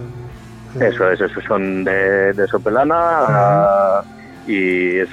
[0.79, 4.03] eso es, eso son de, de Sopelana
[4.47, 5.09] y es,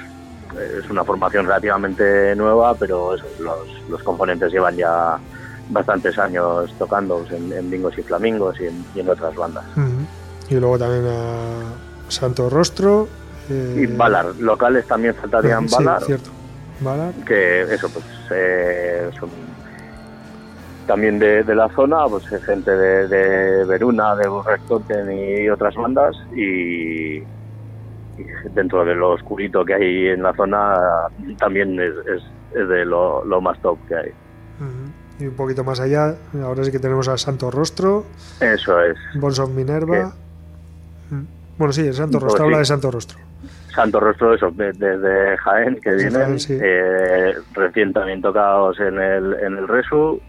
[0.77, 5.17] es, una formación relativamente nueva, pero los, los, componentes llevan ya
[5.69, 9.65] bastantes años tocando en, Bingos y Flamingos y en, otras bandas.
[10.49, 13.07] Y luego también a Santo Rostro.
[13.49, 16.03] Eh, y Balar, locales también faltarían Balar.
[16.03, 16.29] cierto.
[16.79, 17.13] Balar.
[17.25, 19.29] Que eso, pues eh, son
[20.87, 27.21] también de, la zona, pues gente de, de Veruna, de Burrectoten y otras bandas y,
[28.53, 31.07] dentro de lo oscurito que hay en la zona
[31.37, 31.93] también es,
[32.53, 34.11] es, de lo, más top que hay.
[35.19, 38.05] Y un poquito más allá, ahora sí que tenemos a Santo Rostro.
[38.39, 38.97] Eso es.
[39.15, 40.13] Bonson Minerva.
[41.57, 43.17] Bueno, sí, el Santo Rostro, habla de Santo Rostro.
[43.73, 49.67] Santo Rostro, eso, desde Jaén, que vienen, eh, recién también tocados en el, en el
[49.67, 50.21] Resu,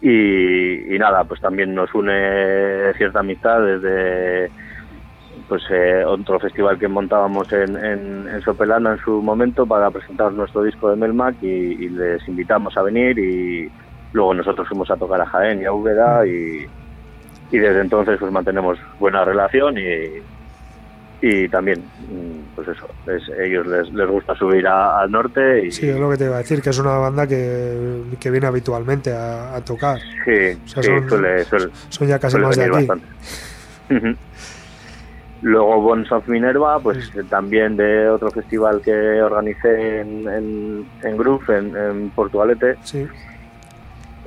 [0.00, 4.50] y, nada, pues también nos une cierta amistad desde
[5.48, 10.62] pues eh, otro festival que montábamos en, en, Sopelana en su momento para presentar nuestro
[10.62, 13.70] disco de Melmac y, les invitamos a venir y
[14.12, 16.66] luego nosotros fuimos a tocar a Jaén y a Úbeda y,
[17.50, 20.20] y desde entonces pues mantenemos buena relación y,
[21.20, 25.88] y también mm, pues eso es, ellos les, les gusta subir al norte y sí
[25.88, 29.12] es lo que te iba a decir que es una banda que, que viene habitualmente
[29.12, 29.98] a, tocar.
[30.24, 32.88] Sí, sí son, suele, son, ya casi más de aquí.
[35.42, 41.50] luego Bones of Minerva pues también de otro festival que organicé en, en, en Groove
[41.50, 42.76] en, en Portugalete.
[42.84, 43.06] Sí.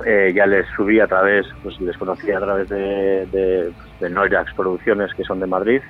[0.04, 4.52] Eh, ya les subí a través pues les conocí a través de, de, de Noirax
[4.54, 5.80] Producciones que son de Madrid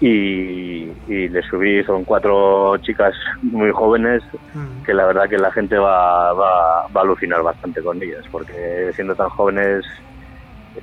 [0.00, 4.22] y, y le subí, son cuatro chicas muy jóvenes
[4.52, 4.84] mm.
[4.84, 9.14] que la verdad que la gente va, va, a alucinar bastante con ellas, porque siendo
[9.14, 9.84] tan jóvenes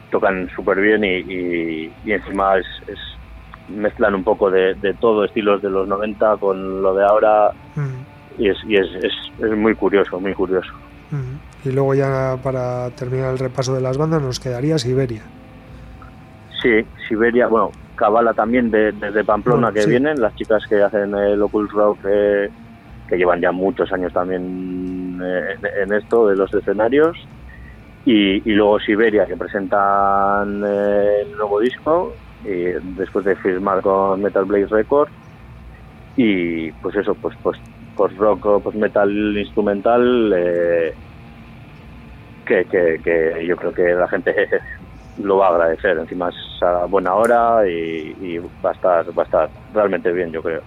[0.09, 2.66] tocan súper bien y, y, encima es,
[3.70, 8.41] mezclan un poco de, de, todo, estilos de los 90 con lo de ahora mm.
[8.41, 10.72] y, es, y es, es, es, muy curioso, muy curioso.
[11.12, 11.68] Mm.
[11.68, 15.22] Y luego ya para terminar el repaso de las bandas nos quedaría Siberia.
[16.62, 21.71] Sí, Siberia, bueno, Cabala también desde Pamplona que vienen, las chicas que hacen el Occult
[21.71, 22.49] Rock, eh,
[23.07, 27.17] que llevan ya muchos años también eh, en esto de los escenarios.
[28.03, 32.13] Y, luego Siberia, que presentan eh, el nuevo disco,
[32.43, 35.11] y después de firmar con Metal Blade Records.
[36.17, 37.59] Y pues eso, pues pues
[37.95, 40.33] post rock, post metal instrumental,
[42.45, 44.33] que, que, que yo creo que la gente
[45.18, 45.97] lo va a agradecer.
[45.97, 50.41] Encima es a buena hora y, va, a estar, va a estar realmente bien, yo
[50.41, 50.62] creo.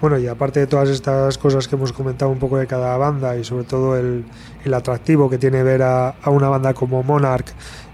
[0.00, 3.36] Bueno, y aparte de todas estas cosas que hemos comentado un poco de cada banda
[3.36, 4.24] y sobre todo el,
[4.74, 7.46] atractivo que tiene ver a, una banda como Monarch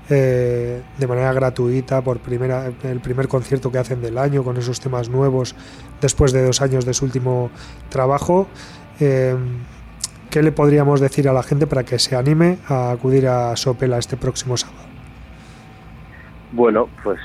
[0.09, 4.81] eh, de manera gratuita por primera el primer concierto que hacen del año con esos
[4.81, 5.55] temas nuevos
[6.01, 7.51] después de dos años de su último
[7.91, 8.49] trabajo.
[9.01, 9.37] Eh,
[10.31, 13.99] ¿Qué le podríamos decir a la gente para que se anime a acudir a Sopela
[13.99, 14.88] este próximo sábado?
[16.53, 17.19] Bueno, pues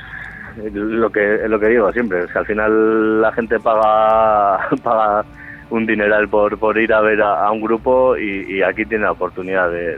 [0.74, 5.26] lo que lo que digo siempre es que al final la gente paga paga
[5.69, 9.71] un dineral por, por ir a ver a, un grupo y, aquí tiene la oportunidad
[9.71, 9.97] de,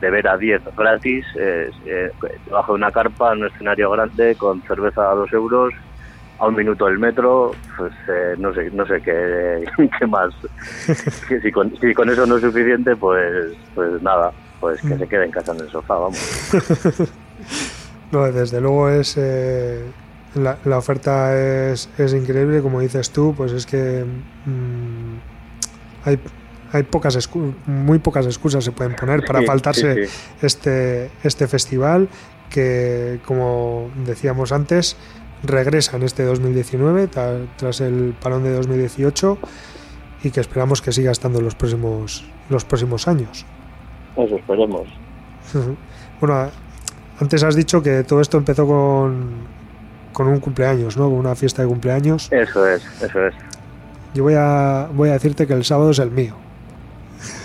[0.00, 1.68] de, ver a 10 gratis eh,
[2.48, 5.74] bajo una carpa en un escenario grande con cerveza a 2 euros
[6.38, 9.64] a un minuto del metro pues eh, no sé no sé qué,
[9.98, 10.32] qué más
[11.42, 14.98] si, con, si con eso no es suficiente pues pues nada pues que mm.
[14.98, 17.24] se quede en casa en el sofá vamos
[18.12, 19.82] no desde luego es eh,
[20.34, 25.16] la, la, oferta es, es, increíble, como dices tú, pues es que mm,
[26.04, 26.18] hay,
[26.72, 27.28] hay pocas
[27.66, 30.08] muy pocas excusas se pueden poner para faltarse
[30.42, 32.08] este este festival
[32.50, 34.96] que como decíamos antes
[35.42, 37.08] regresa en este 2019
[37.56, 39.38] tras el parón de 2018
[40.22, 43.44] y que esperamos que siga estando los próximos los próximos años.
[44.16, 44.88] Eso esperemos.
[46.18, 46.48] Bueno,
[47.20, 49.56] antes has dicho que todo esto empezó con
[50.16, 51.10] con un cumpleaños, ¿no?
[51.10, 52.32] Con una fiesta de cumpleaños.
[52.32, 53.34] Eso es, eso es.
[54.14, 56.34] Yo voy a, voy a decirte que el sábado es el mío.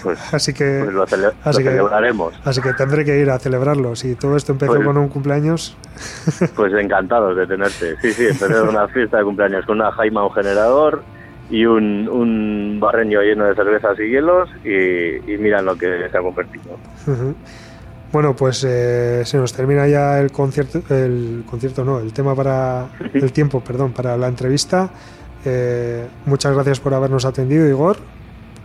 [0.03, 2.33] Pues, así que, pues lo, celebraremos.
[2.45, 3.97] Así que tendré que ir a celebrarlo.
[3.97, 5.75] Si todo esto empezó pues con un cumpleaños.
[6.55, 7.97] Pues encantados de tenerte.
[8.01, 11.03] Sí, sí, empezó una fiesta de cumpleaños con una jaima, un generador
[11.49, 14.49] y un, un barreño lleno de cervezas y hielos.
[14.63, 16.77] Y, y mira lo que se ha convertido.
[18.11, 22.89] Bueno, pues eh, se nos termina ya el concierto, el concierto no, el tema para
[23.13, 24.89] el tiempo, perdón, para la entrevista.
[25.45, 27.97] Eh, muchas gracias por habernos atendido, Igor.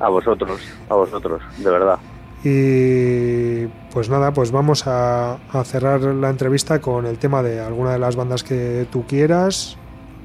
[0.00, 1.98] A vosotros, a vosotros, de verdad.
[2.42, 8.00] Y pues nada, pues vamos a, cerrar la entrevista con el tema de alguna de
[8.00, 9.78] las bandas que tú quieras.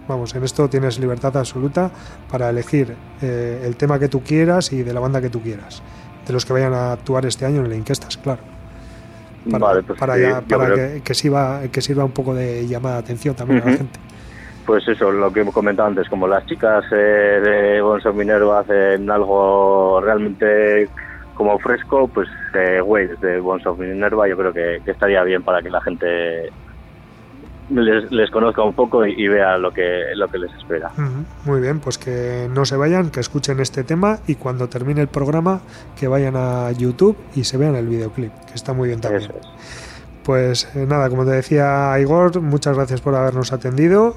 [0.08, 1.92] Vamos, en esto tienes libertad absoluta
[2.30, 5.84] para elegir eh, el tema que tú quieras y de la banda que tú quieras.
[6.26, 8.51] De los que vayan a actuar este año en el Inquestas, claro
[9.50, 10.16] para, pues para,
[11.04, 14.00] que, sirva, que sirva un poco de llamada de atención también a la gente.
[14.66, 19.10] Pues eso, lo que hemos comentado antes, como las chicas eh, de Bonso Minero hacen
[19.10, 20.88] algo realmente
[21.34, 22.82] como fresco, pues eh,
[23.22, 26.52] de Bonso Minerva yo creo que, estaría bien para que la gente
[27.72, 30.92] les, conozca un poco y, vea lo que, lo que les espera.
[31.46, 35.08] Muy bien, pues que no se vayan, que escuchen este tema y cuando termine el
[35.08, 35.62] programa
[36.00, 39.32] que vayan a YouTube y se vean el videoclip, que está muy bien también.
[40.24, 44.16] Pues eh, nada, como te decía Igor, muchas gracias por habernos atendido.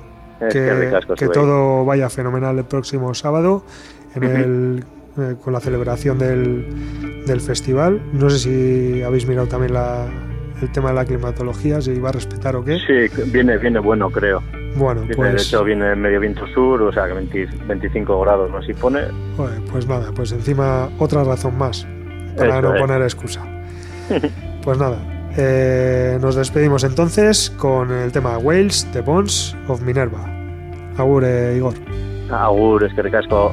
[0.51, 3.65] que, todo vaya fenomenal el próximo sábado
[4.15, 4.85] en el,
[5.19, 8.03] eh, con la celebración del, del festival.
[8.13, 10.07] No sé si habéis mirado también la,
[10.65, 12.79] el tema de la climatología, si va a respetar o qué.
[12.79, 14.43] Sí, viene, viene bueno, creo.
[14.77, 15.33] Bueno, pues...
[15.33, 19.03] De hecho, viene medio viento sur, o sea, que 25 grados no se pone.
[19.71, 21.87] pues nada, pues encima otra razón más
[22.37, 23.43] para no poner excusa.
[24.63, 24.99] pues nada,
[25.37, 30.25] eh, nos despedimos entonces con el tema Wales, The Bones of Minerva.
[30.97, 31.75] Agur, eh, Igor.
[32.31, 33.53] Agur, es que recasco.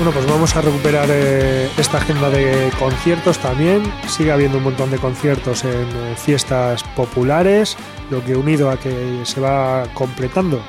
[0.00, 3.82] Bueno, pues vamos a recuperar eh, esta agenda de conciertos también.
[4.08, 7.76] Sigue habiendo un montón de conciertos en eh, fiestas populares,
[8.08, 10.62] lo que unido a que se va completando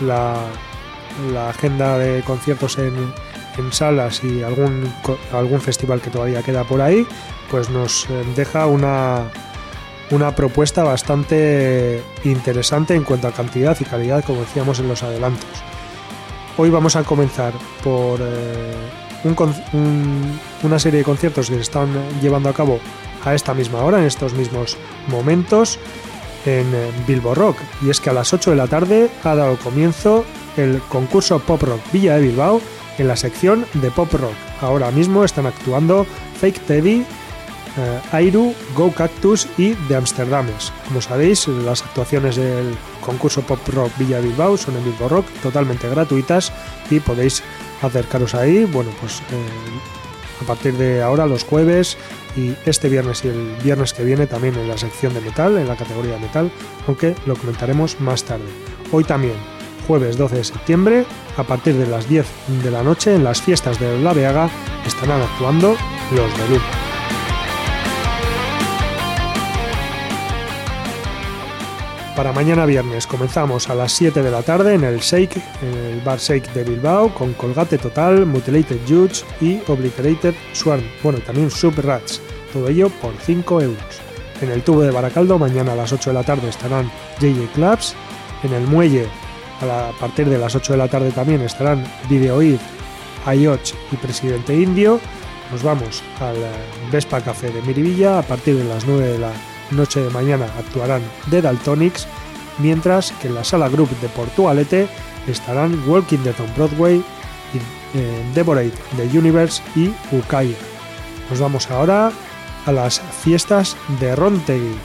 [0.00, 0.34] la,
[1.48, 3.12] agenda de conciertos en,
[3.70, 4.92] salas y algún,
[5.32, 7.06] algún festival que todavía queda por ahí,
[7.52, 9.30] pues nos eh, deja una,
[10.10, 15.71] una propuesta bastante interesante en cuanto a cantidad y calidad, como decíamos en los adelantos.
[16.58, 18.74] Hoy vamos a comenzar por eh,
[20.62, 21.88] una serie de conciertos que se están
[22.20, 22.78] llevando a cabo
[23.24, 24.76] a esta misma hora, en estos mismos
[25.08, 25.78] momentos,
[26.44, 27.56] en eh, Bilbo Rock.
[27.82, 30.26] Y es que a las 8 de la tarde ha dado comienzo
[30.58, 32.60] el concurso Pop Rock Villa de Bilbao
[32.98, 34.34] en la sección de Pop Rock.
[34.60, 36.06] Ahora mismo están actuando
[36.38, 37.06] Fake Teddy,
[37.76, 40.72] eh, Airu, Go Cactus y The Amsterdames.
[40.88, 45.88] Como sabéis, las actuaciones del concurso Pop Rock Villa Bilbao son en Bilbao Rock, totalmente
[45.88, 46.52] gratuitas
[46.90, 47.42] y podéis
[47.80, 51.96] acercaros ahí, bueno, pues eh, a partir de ahora los jueves
[52.36, 55.68] y este viernes y el viernes que viene también en la sección de metal, en
[55.68, 56.50] la categoría metal,
[56.86, 58.44] aunque lo comentaremos más tarde.
[58.90, 59.36] Hoy también,
[59.86, 61.06] jueves 12 de septiembre,
[61.36, 62.26] a partir de las 10
[62.62, 64.50] de la noche en las fiestas de La Veaga
[64.86, 65.76] estarán actuando
[66.10, 66.91] los de.
[72.22, 76.00] Para mañana viernes comenzamos a las 7 de la tarde en el Shake, en el
[76.02, 80.84] Bar Shake de Bilbao, con Colgate Total, Mutilated Judge y Obliterated Swarm.
[81.02, 82.20] Bueno, también Sub Rats.
[82.52, 84.00] Todo ello por 5 euros.
[84.40, 87.96] En el tubo de Baracaldo, mañana a las 8 de la tarde estarán JJ Clubs.
[88.44, 89.08] En el muelle,
[89.60, 92.60] a, partir de las 8 de la tarde también estarán Videoid,
[93.26, 95.00] IOCH y Presidente Indio.
[95.50, 96.36] Nos vamos al
[96.92, 99.32] Vespa Café de Miribilla a partir de las 9 de la
[99.76, 102.06] noche de mañana actuarán The Daltonics,
[102.58, 104.88] mientras que en la sala group de Portugalete
[105.26, 107.02] estarán Walking Dead on Broadway,
[107.94, 110.56] eh, Devorate the Universe y Ukaya.
[111.30, 112.12] Nos vamos ahora
[112.66, 114.76] a las fiestas de Rontegui.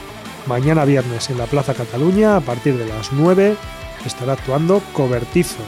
[0.45, 3.55] Mañana viernes en la Plaza Cataluña, a partir de las 9,
[4.05, 5.63] estará actuando Cobertizo.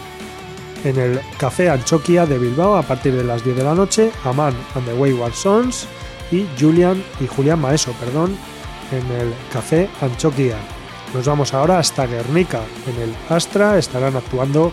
[0.86, 4.54] En el Café Anchoquia de Bilbao, a partir de las 10 de la noche, Aman
[4.76, 5.88] and the Wayward Sons
[6.32, 8.38] y Julian y Julián Maeso, perdón,
[8.92, 10.58] en el Café Anchoquia.
[11.14, 12.62] Nos vamos ahora hasta Guernica.
[12.88, 14.72] En el Astra estarán actuando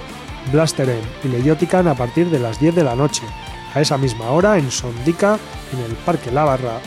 [0.53, 3.23] Blasteren y Leyotican a partir de las 10 de la noche.
[3.75, 5.39] A esa misma hora, en Sondica,
[5.73, 6.81] en el Parque La, Barra,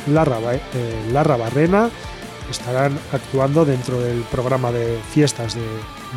[1.37, 1.89] Barrena,
[2.49, 5.61] estarán actuando dentro del programa de fiestas de,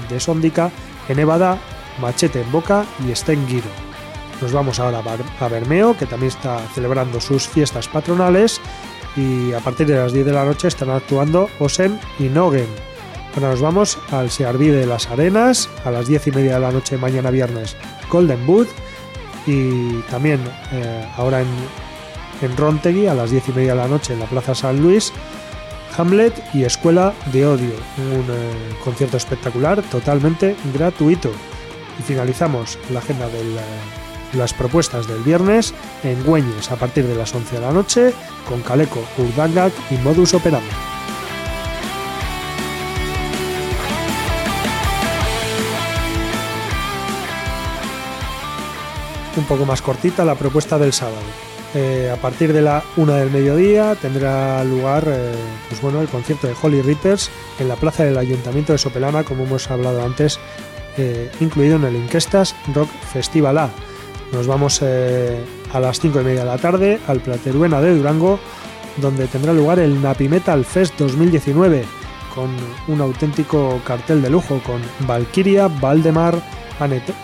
[0.09, 0.71] de Sondica
[1.09, 1.59] en Evada,
[2.01, 3.69] Machete en Boca y Stenguiro.
[4.41, 5.03] Nos vamos ahora
[5.41, 8.61] a Bermeo, que también está celebrando sus fiestas patronales,
[9.17, 12.67] y a partir de las 10 de la noche están actuando Osen y Nogen.
[13.35, 16.71] Ahora nos vamos al Searví de las Arenas a las 10 y media de la
[16.73, 17.77] noche mañana viernes
[18.11, 18.69] Golden Boot
[19.47, 20.41] y también
[20.73, 21.49] eh, ahora en,
[22.43, 25.13] en Rontegui a las 10 y media de la noche en la Plaza San Luis
[25.97, 31.31] Hamlet y Escuela de Odio, un eh, concierto espectacular totalmente gratuito.
[31.99, 34.01] Y finalizamos la agenda del eh,
[34.33, 38.14] las propuestas del viernes en Güeñes a partir de las 11 de la noche
[38.49, 40.68] con Caleco, Urdangak y Modus Operandi.
[49.37, 51.16] Un poco más cortita la propuesta del sábado.
[51.74, 55.33] Eh, a partir de la una del mediodía tendrá lugar eh,
[55.70, 59.45] pues bueno, el concierto de Holly Rippers en la plaza del Ayuntamiento de Sopelana, como
[59.45, 60.39] hemos hablado antes,
[60.99, 63.70] eh, incluido en el Inquestas Rock Festival A
[64.33, 68.41] nos vamos eh, a las 5 y media de la tarde al Plateruena de Durango,
[68.97, 71.85] donde tendrá lugar el Napi Metal Fest 2019,
[72.35, 72.51] con
[72.89, 76.43] un auténtico cartel de lujo con Valkyria, Valdemar,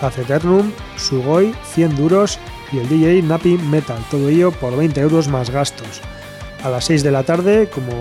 [0.01, 2.39] Aceternum, Sugoi, 100 duros
[2.71, 6.01] y el DJ Napi Metal, todo ello por 20 euros más gastos.
[6.63, 7.93] A las 6 de la tarde, como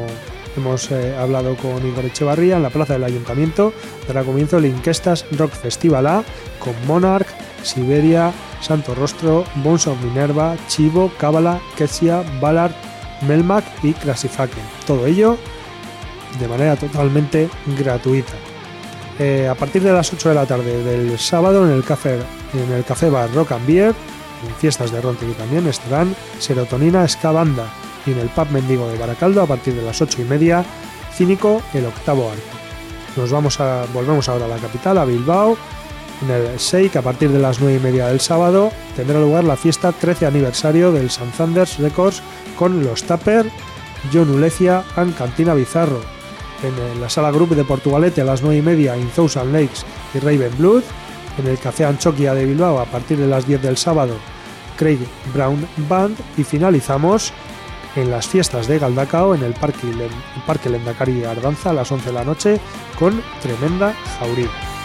[0.55, 3.73] hemos eh, hablado con Igor Echevarría, en la plaza del Ayuntamiento,
[4.07, 6.23] dará comienzo el Inquestas Rock Festival A
[6.59, 7.27] con Monarch,
[7.63, 12.73] Siberia, Santo Rostro, Bones of Minerva, Chivo, Cábala, Ketsia, Ballard,
[13.27, 14.63] Melmac y Classifaken.
[14.85, 15.37] Todo ello
[16.39, 18.33] de manera totalmente gratuita.
[19.19, 22.19] Eh, a partir de las 8 de la tarde del sábado en el café,
[22.53, 23.95] en el café bar Rock and Beer,
[24.47, 27.67] en fiestas de Rontegui también estarán Serotonina Ska Banda
[28.05, 30.63] y en el pub Mendigo de Baracaldo a partir de las 8 y media,
[31.15, 32.43] Cínico el octavo arte.
[33.15, 35.57] Nos vamos a, volvemos ahora a la capital, a Bilbao,
[36.21, 39.55] en el Sheik a partir de las 9 y media del sábado tendrá lugar la
[39.55, 42.21] fiesta 13 aniversario del San Sanders Records
[42.57, 43.49] con los Tapper,
[44.11, 46.01] John Ulecia y Cantina Bizarro.
[46.63, 49.81] En la sala Group de Portugalete a las 9 y media In Thousand Lakes
[50.15, 50.83] y Raven Blood.
[51.37, 54.15] En el Café Anchoquia de Bilbao a partir de las 10 del sábado
[54.75, 54.97] Craig
[55.35, 56.17] Brown Band.
[56.35, 57.31] Y finalizamos
[57.95, 62.13] en las fiestas de Galdacao en el Parque, el Parque Ardanza a las 11 de
[62.13, 62.59] la noche
[62.97, 64.76] con tremenda jauría.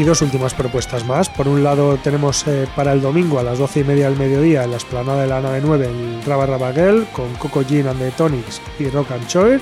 [0.00, 1.28] Y dos últimas propuestas más.
[1.28, 4.64] Por un lado tenemos eh, para el domingo a las 12 y media del mediodía
[4.64, 8.10] en la esplanada de la nave 9 el Raba Rabaguel con Coco Gin and the
[8.12, 9.60] Tonics y Rock and Choir.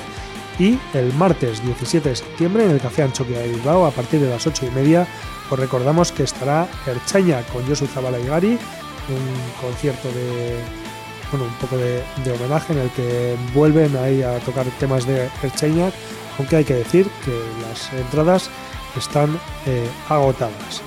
[0.61, 4.29] Y el martes 17 de septiembre en el Café Anchoquia de Bilbao a partir de
[4.29, 5.09] las 8 y media
[5.51, 8.59] os recordamos que estará Erchaña con Josu Zabala y Gary,
[9.09, 10.59] un concierto de
[11.31, 15.91] bueno, un poco de, homenaje en el que vuelven ahí a tocar temas de Erchaña,
[16.39, 17.33] aunque hay que decir que
[17.67, 18.51] las entradas
[18.99, 20.83] están eh, agotadas.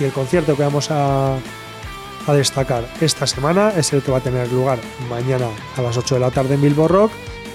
[0.00, 1.36] Y el concierto que vamos a,
[2.26, 4.78] a, destacar esta semana es el que va a tener lugar
[5.10, 7.12] mañana a las 8 de la tarde en Bilbo Rock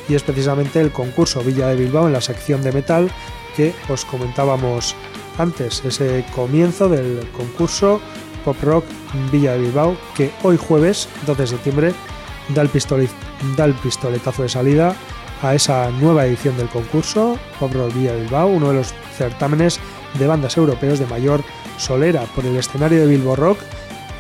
[0.10, 3.10] y es precisamente el concurso Villa de Bilbao en la sección de metal
[3.56, 4.96] que os comentábamos
[5.38, 8.02] antes, ese comienzo del concurso
[8.46, 8.86] Pop Rock
[9.32, 11.94] Villa de Bilbao que hoy jueves 12 de septiembre
[12.50, 12.70] da el,
[13.56, 14.96] da el pistoletazo de salida
[15.42, 19.80] a esa nueva edición del concurso Pop Rock Villa de Bilbao, uno de los certámenes
[20.18, 21.44] de bandas europeos de mayor
[21.78, 23.60] solera por el escenario de Bilbo Rock.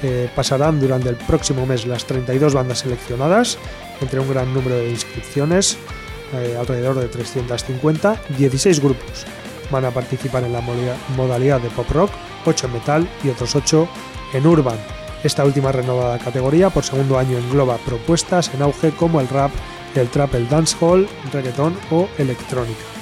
[0.02, 3.58] Eh, pasarán durante el próximo mes las 32 bandas seleccionadas,
[4.02, 5.78] entre un gran número de inscripciones,
[6.34, 9.26] eh, alrededor de 350, 16 grupos
[9.74, 10.62] van a participar en la
[11.18, 12.12] modalidad de pop rock,
[12.46, 13.88] 8 en metal y otros 8
[14.34, 14.78] en urban.
[15.24, 19.52] Esta última renovada categoría por segundo año engloba propuestas en auge como el rap,
[19.96, 22.93] el trap, el dancehall, reggaeton o electrónica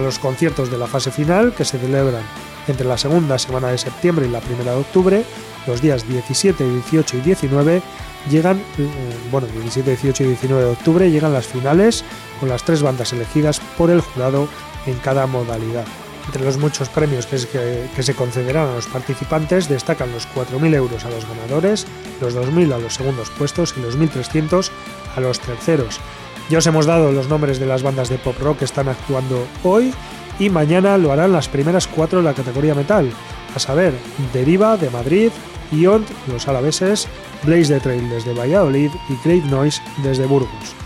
[0.00, 2.22] los conciertos de la fase final, que se celebran
[2.68, 5.24] entre la segunda semana de septiembre y la primera de octubre,
[5.66, 7.82] los días 17, 18 y 19
[8.30, 8.88] llegan, eh,
[9.30, 12.04] bueno, 17, 18 y 19 de octubre llegan las finales
[12.40, 14.48] con las tres bandas elegidas por el jurado
[14.86, 15.84] en cada modalidad.
[16.26, 21.04] Entre los muchos premios que, que se concederán a los participantes destacan los 4.000 euros
[21.04, 21.86] a los ganadores,
[22.20, 24.70] los 2.000 a los segundos puestos y los 1.300
[25.16, 26.00] a los terceros.
[26.50, 29.46] Ya os hemos dado los nombres de las bandas de pop rock que están actuando
[29.62, 29.92] hoy
[30.38, 33.10] y mañana lo harán las primeras cuatro de la categoría metal,
[33.54, 33.94] a saber,
[34.32, 35.30] Deriva de Madrid,
[35.72, 37.08] Iont, los alaveses,
[37.44, 40.83] Blaze de Trail desde Valladolid y Great Noise desde Burgos.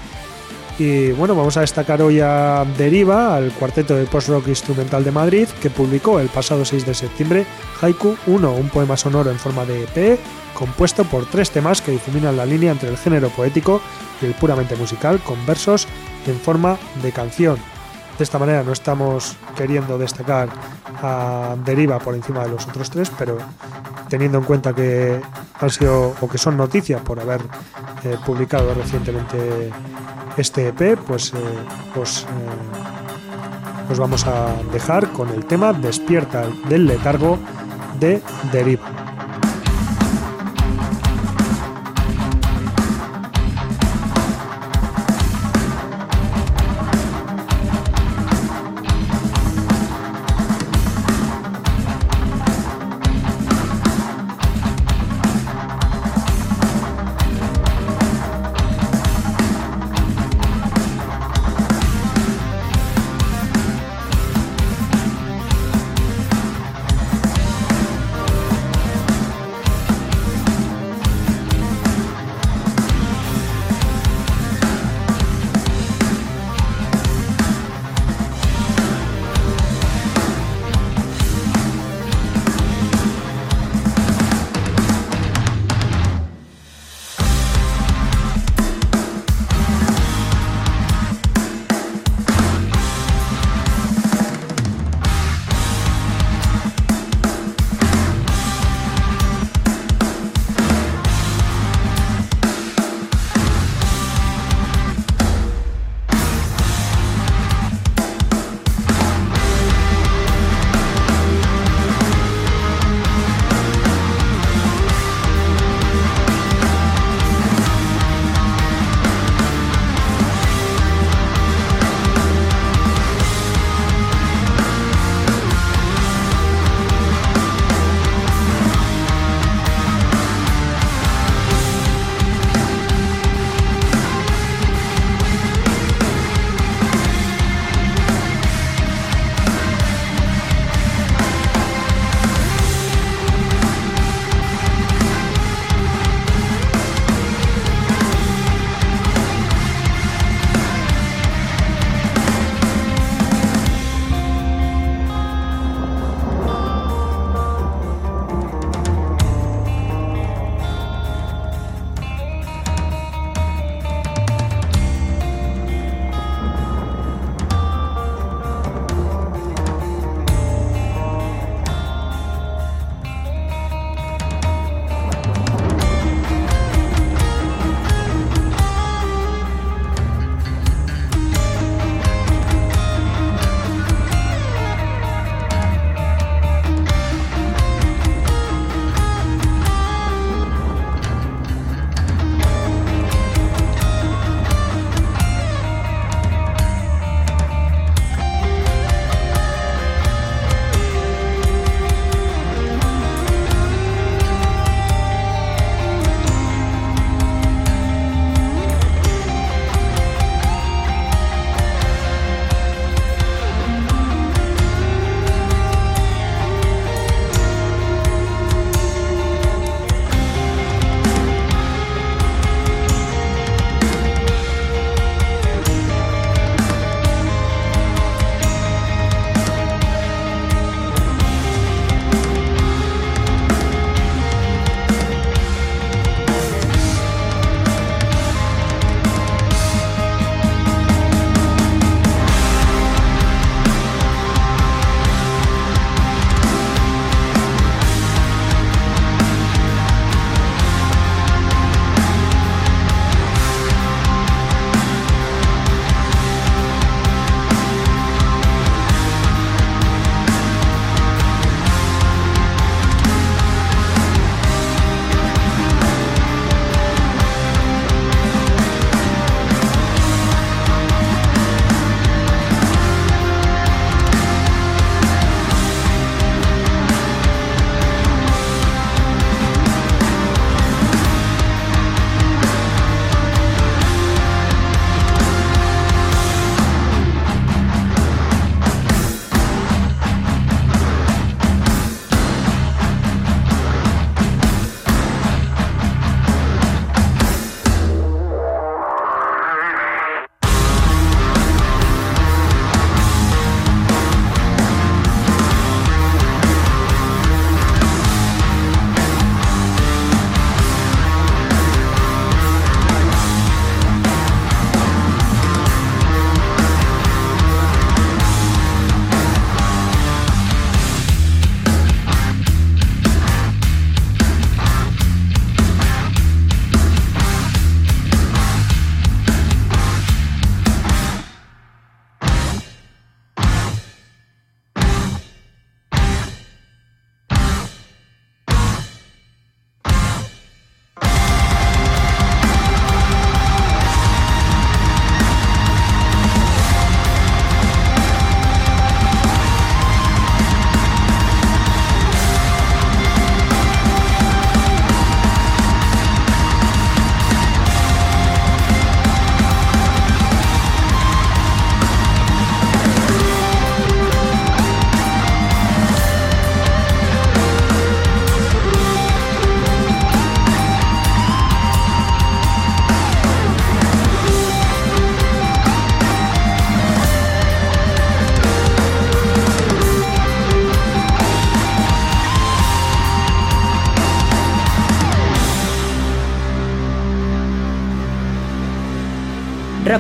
[0.79, 5.49] Y bueno, vamos a destacar hoy a Deriva, al cuarteto de post-rock instrumental de Madrid,
[5.61, 7.47] que publicó el pasado 6 de septiembre
[7.81, 10.21] Haiku 1, un poema sonoro en forma de EP,
[10.55, 13.81] compuesto por tres temas que difuminan la línea entre el género poético
[14.23, 15.89] y el puramente musical, con versos
[16.29, 17.59] en forma de canción.
[18.19, 20.49] De esta manera no estamos queriendo destacar
[21.01, 23.39] a Deriva por encima de los otros tres, pero
[24.09, 25.21] teniendo en cuenta que
[25.61, 27.41] han sido o que son noticias por haber
[28.03, 29.71] eh, publicado recientemente
[30.37, 32.03] este EP, pues eh, eh,
[33.89, 37.39] os vamos a dejar con el tema Despierta del letargo
[38.01, 39.18] de Deriva.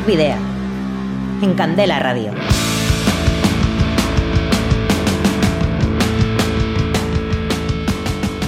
[0.08, 0.36] Video.
[1.42, 2.32] En Candela Radio.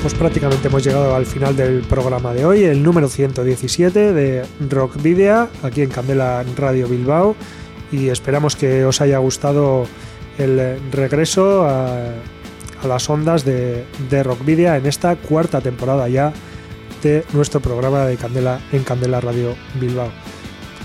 [0.01, 5.03] Pues prácticamente hemos llegado al final del programa de hoy, el número 117 de Rock
[5.03, 7.37] Video, aquí en Candela Radio Bilbao.
[7.93, 9.87] Y esperamos que os haya gustado
[10.39, 12.15] el regreso a,
[12.89, 16.33] las ondas de, de Rock Video en esta cuarta temporada ya
[17.03, 20.09] de nuestro programa de Candela en Candela Radio Bilbao.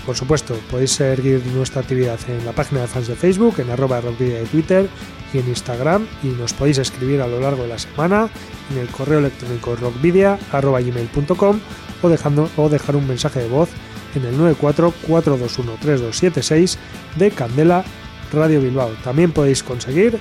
[0.06, 4.00] Por supuesto, podéis seguir nuestra actividad en la página de fans de Facebook, en arroba
[4.00, 4.88] rockvidia de Twitter
[5.34, 8.28] y en Instagram y nos podéis escribir a lo largo de la semana
[8.70, 11.58] en el correo electrónico rockvidia.gmail.com
[12.02, 13.68] o, dejando, o dejar un mensaje de voz
[14.14, 16.76] en el 944213276
[17.16, 17.84] de Candela
[18.32, 18.90] Radio Bilbao.
[19.02, 20.20] También podéis conseguir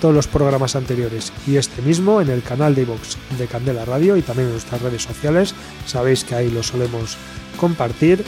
[0.00, 4.16] todos los programas anteriores y este mismo en el canal de iVox de Candela Radio
[4.16, 5.54] y también en nuestras redes sociales.
[5.86, 7.16] Sabéis que ahí lo solemos
[7.56, 8.24] compartir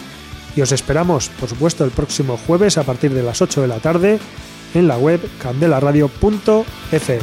[0.57, 3.79] y os esperamos, por supuesto, el próximo jueves a partir de las 8 de la
[3.79, 4.19] tarde
[4.75, 7.21] en la web candelaradio.fm.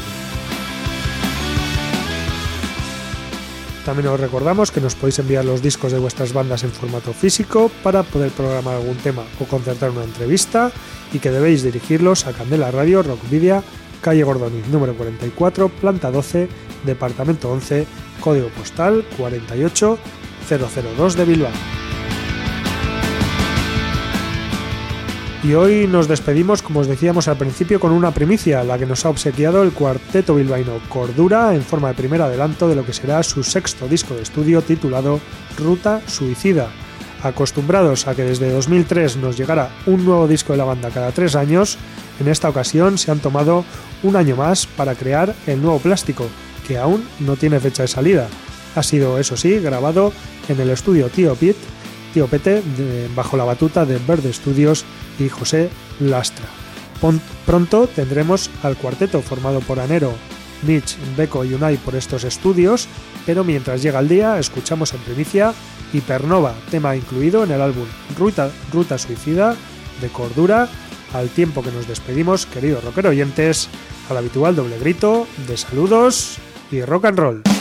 [3.85, 7.71] También os recordamos que nos podéis enviar los discos de vuestras bandas en formato físico
[7.83, 10.71] para poder programar algún tema o concertar una entrevista
[11.11, 13.63] y que debéis dirigirlos a Candela Radio Rockvidia
[14.01, 16.49] calle Gordoni, número 44, planta 12,
[16.85, 17.85] departamento 11,
[18.19, 21.90] código postal 48002 de Bilbao.
[25.43, 29.05] Y hoy nos despedimos, como os decíamos al principio, con una primicia, la que nos
[29.05, 33.23] ha obsequiado el cuarteto bilbaíno Cordura en forma de primer adelanto de lo que será
[33.23, 35.19] su sexto disco de estudio titulado
[35.57, 36.69] Ruta Suicida.
[37.23, 41.35] Acostumbrados a que desde 2003 nos llegara un nuevo disco de la banda cada tres
[41.35, 41.79] años,
[42.19, 43.65] en esta ocasión se han tomado
[44.03, 46.27] un año más para crear el nuevo plástico,
[46.67, 48.27] que aún no tiene fecha de salida.
[48.75, 50.13] Ha sido, eso sí, grabado
[50.47, 51.57] en el estudio Tío Pit,
[52.13, 52.61] Tío Pete,
[53.15, 54.85] bajo la batuta de Verde Studios
[55.19, 55.69] y José
[55.99, 56.45] Lastra.
[57.45, 60.13] Pronto tendremos al cuarteto formado por Anero,
[60.63, 62.87] Mitch, Beco y Unai por estos estudios,
[63.25, 65.53] pero mientras llega el día escuchamos en primicia
[65.93, 67.85] Hipernova, tema incluido en el álbum
[68.17, 69.55] Ruta, Ruta Suicida
[69.99, 70.69] de Cordura,
[71.13, 73.69] al tiempo que nos despedimos, queridos rocker oyentes,
[74.09, 76.37] al habitual doble grito de saludos
[76.71, 77.60] y rock and roll.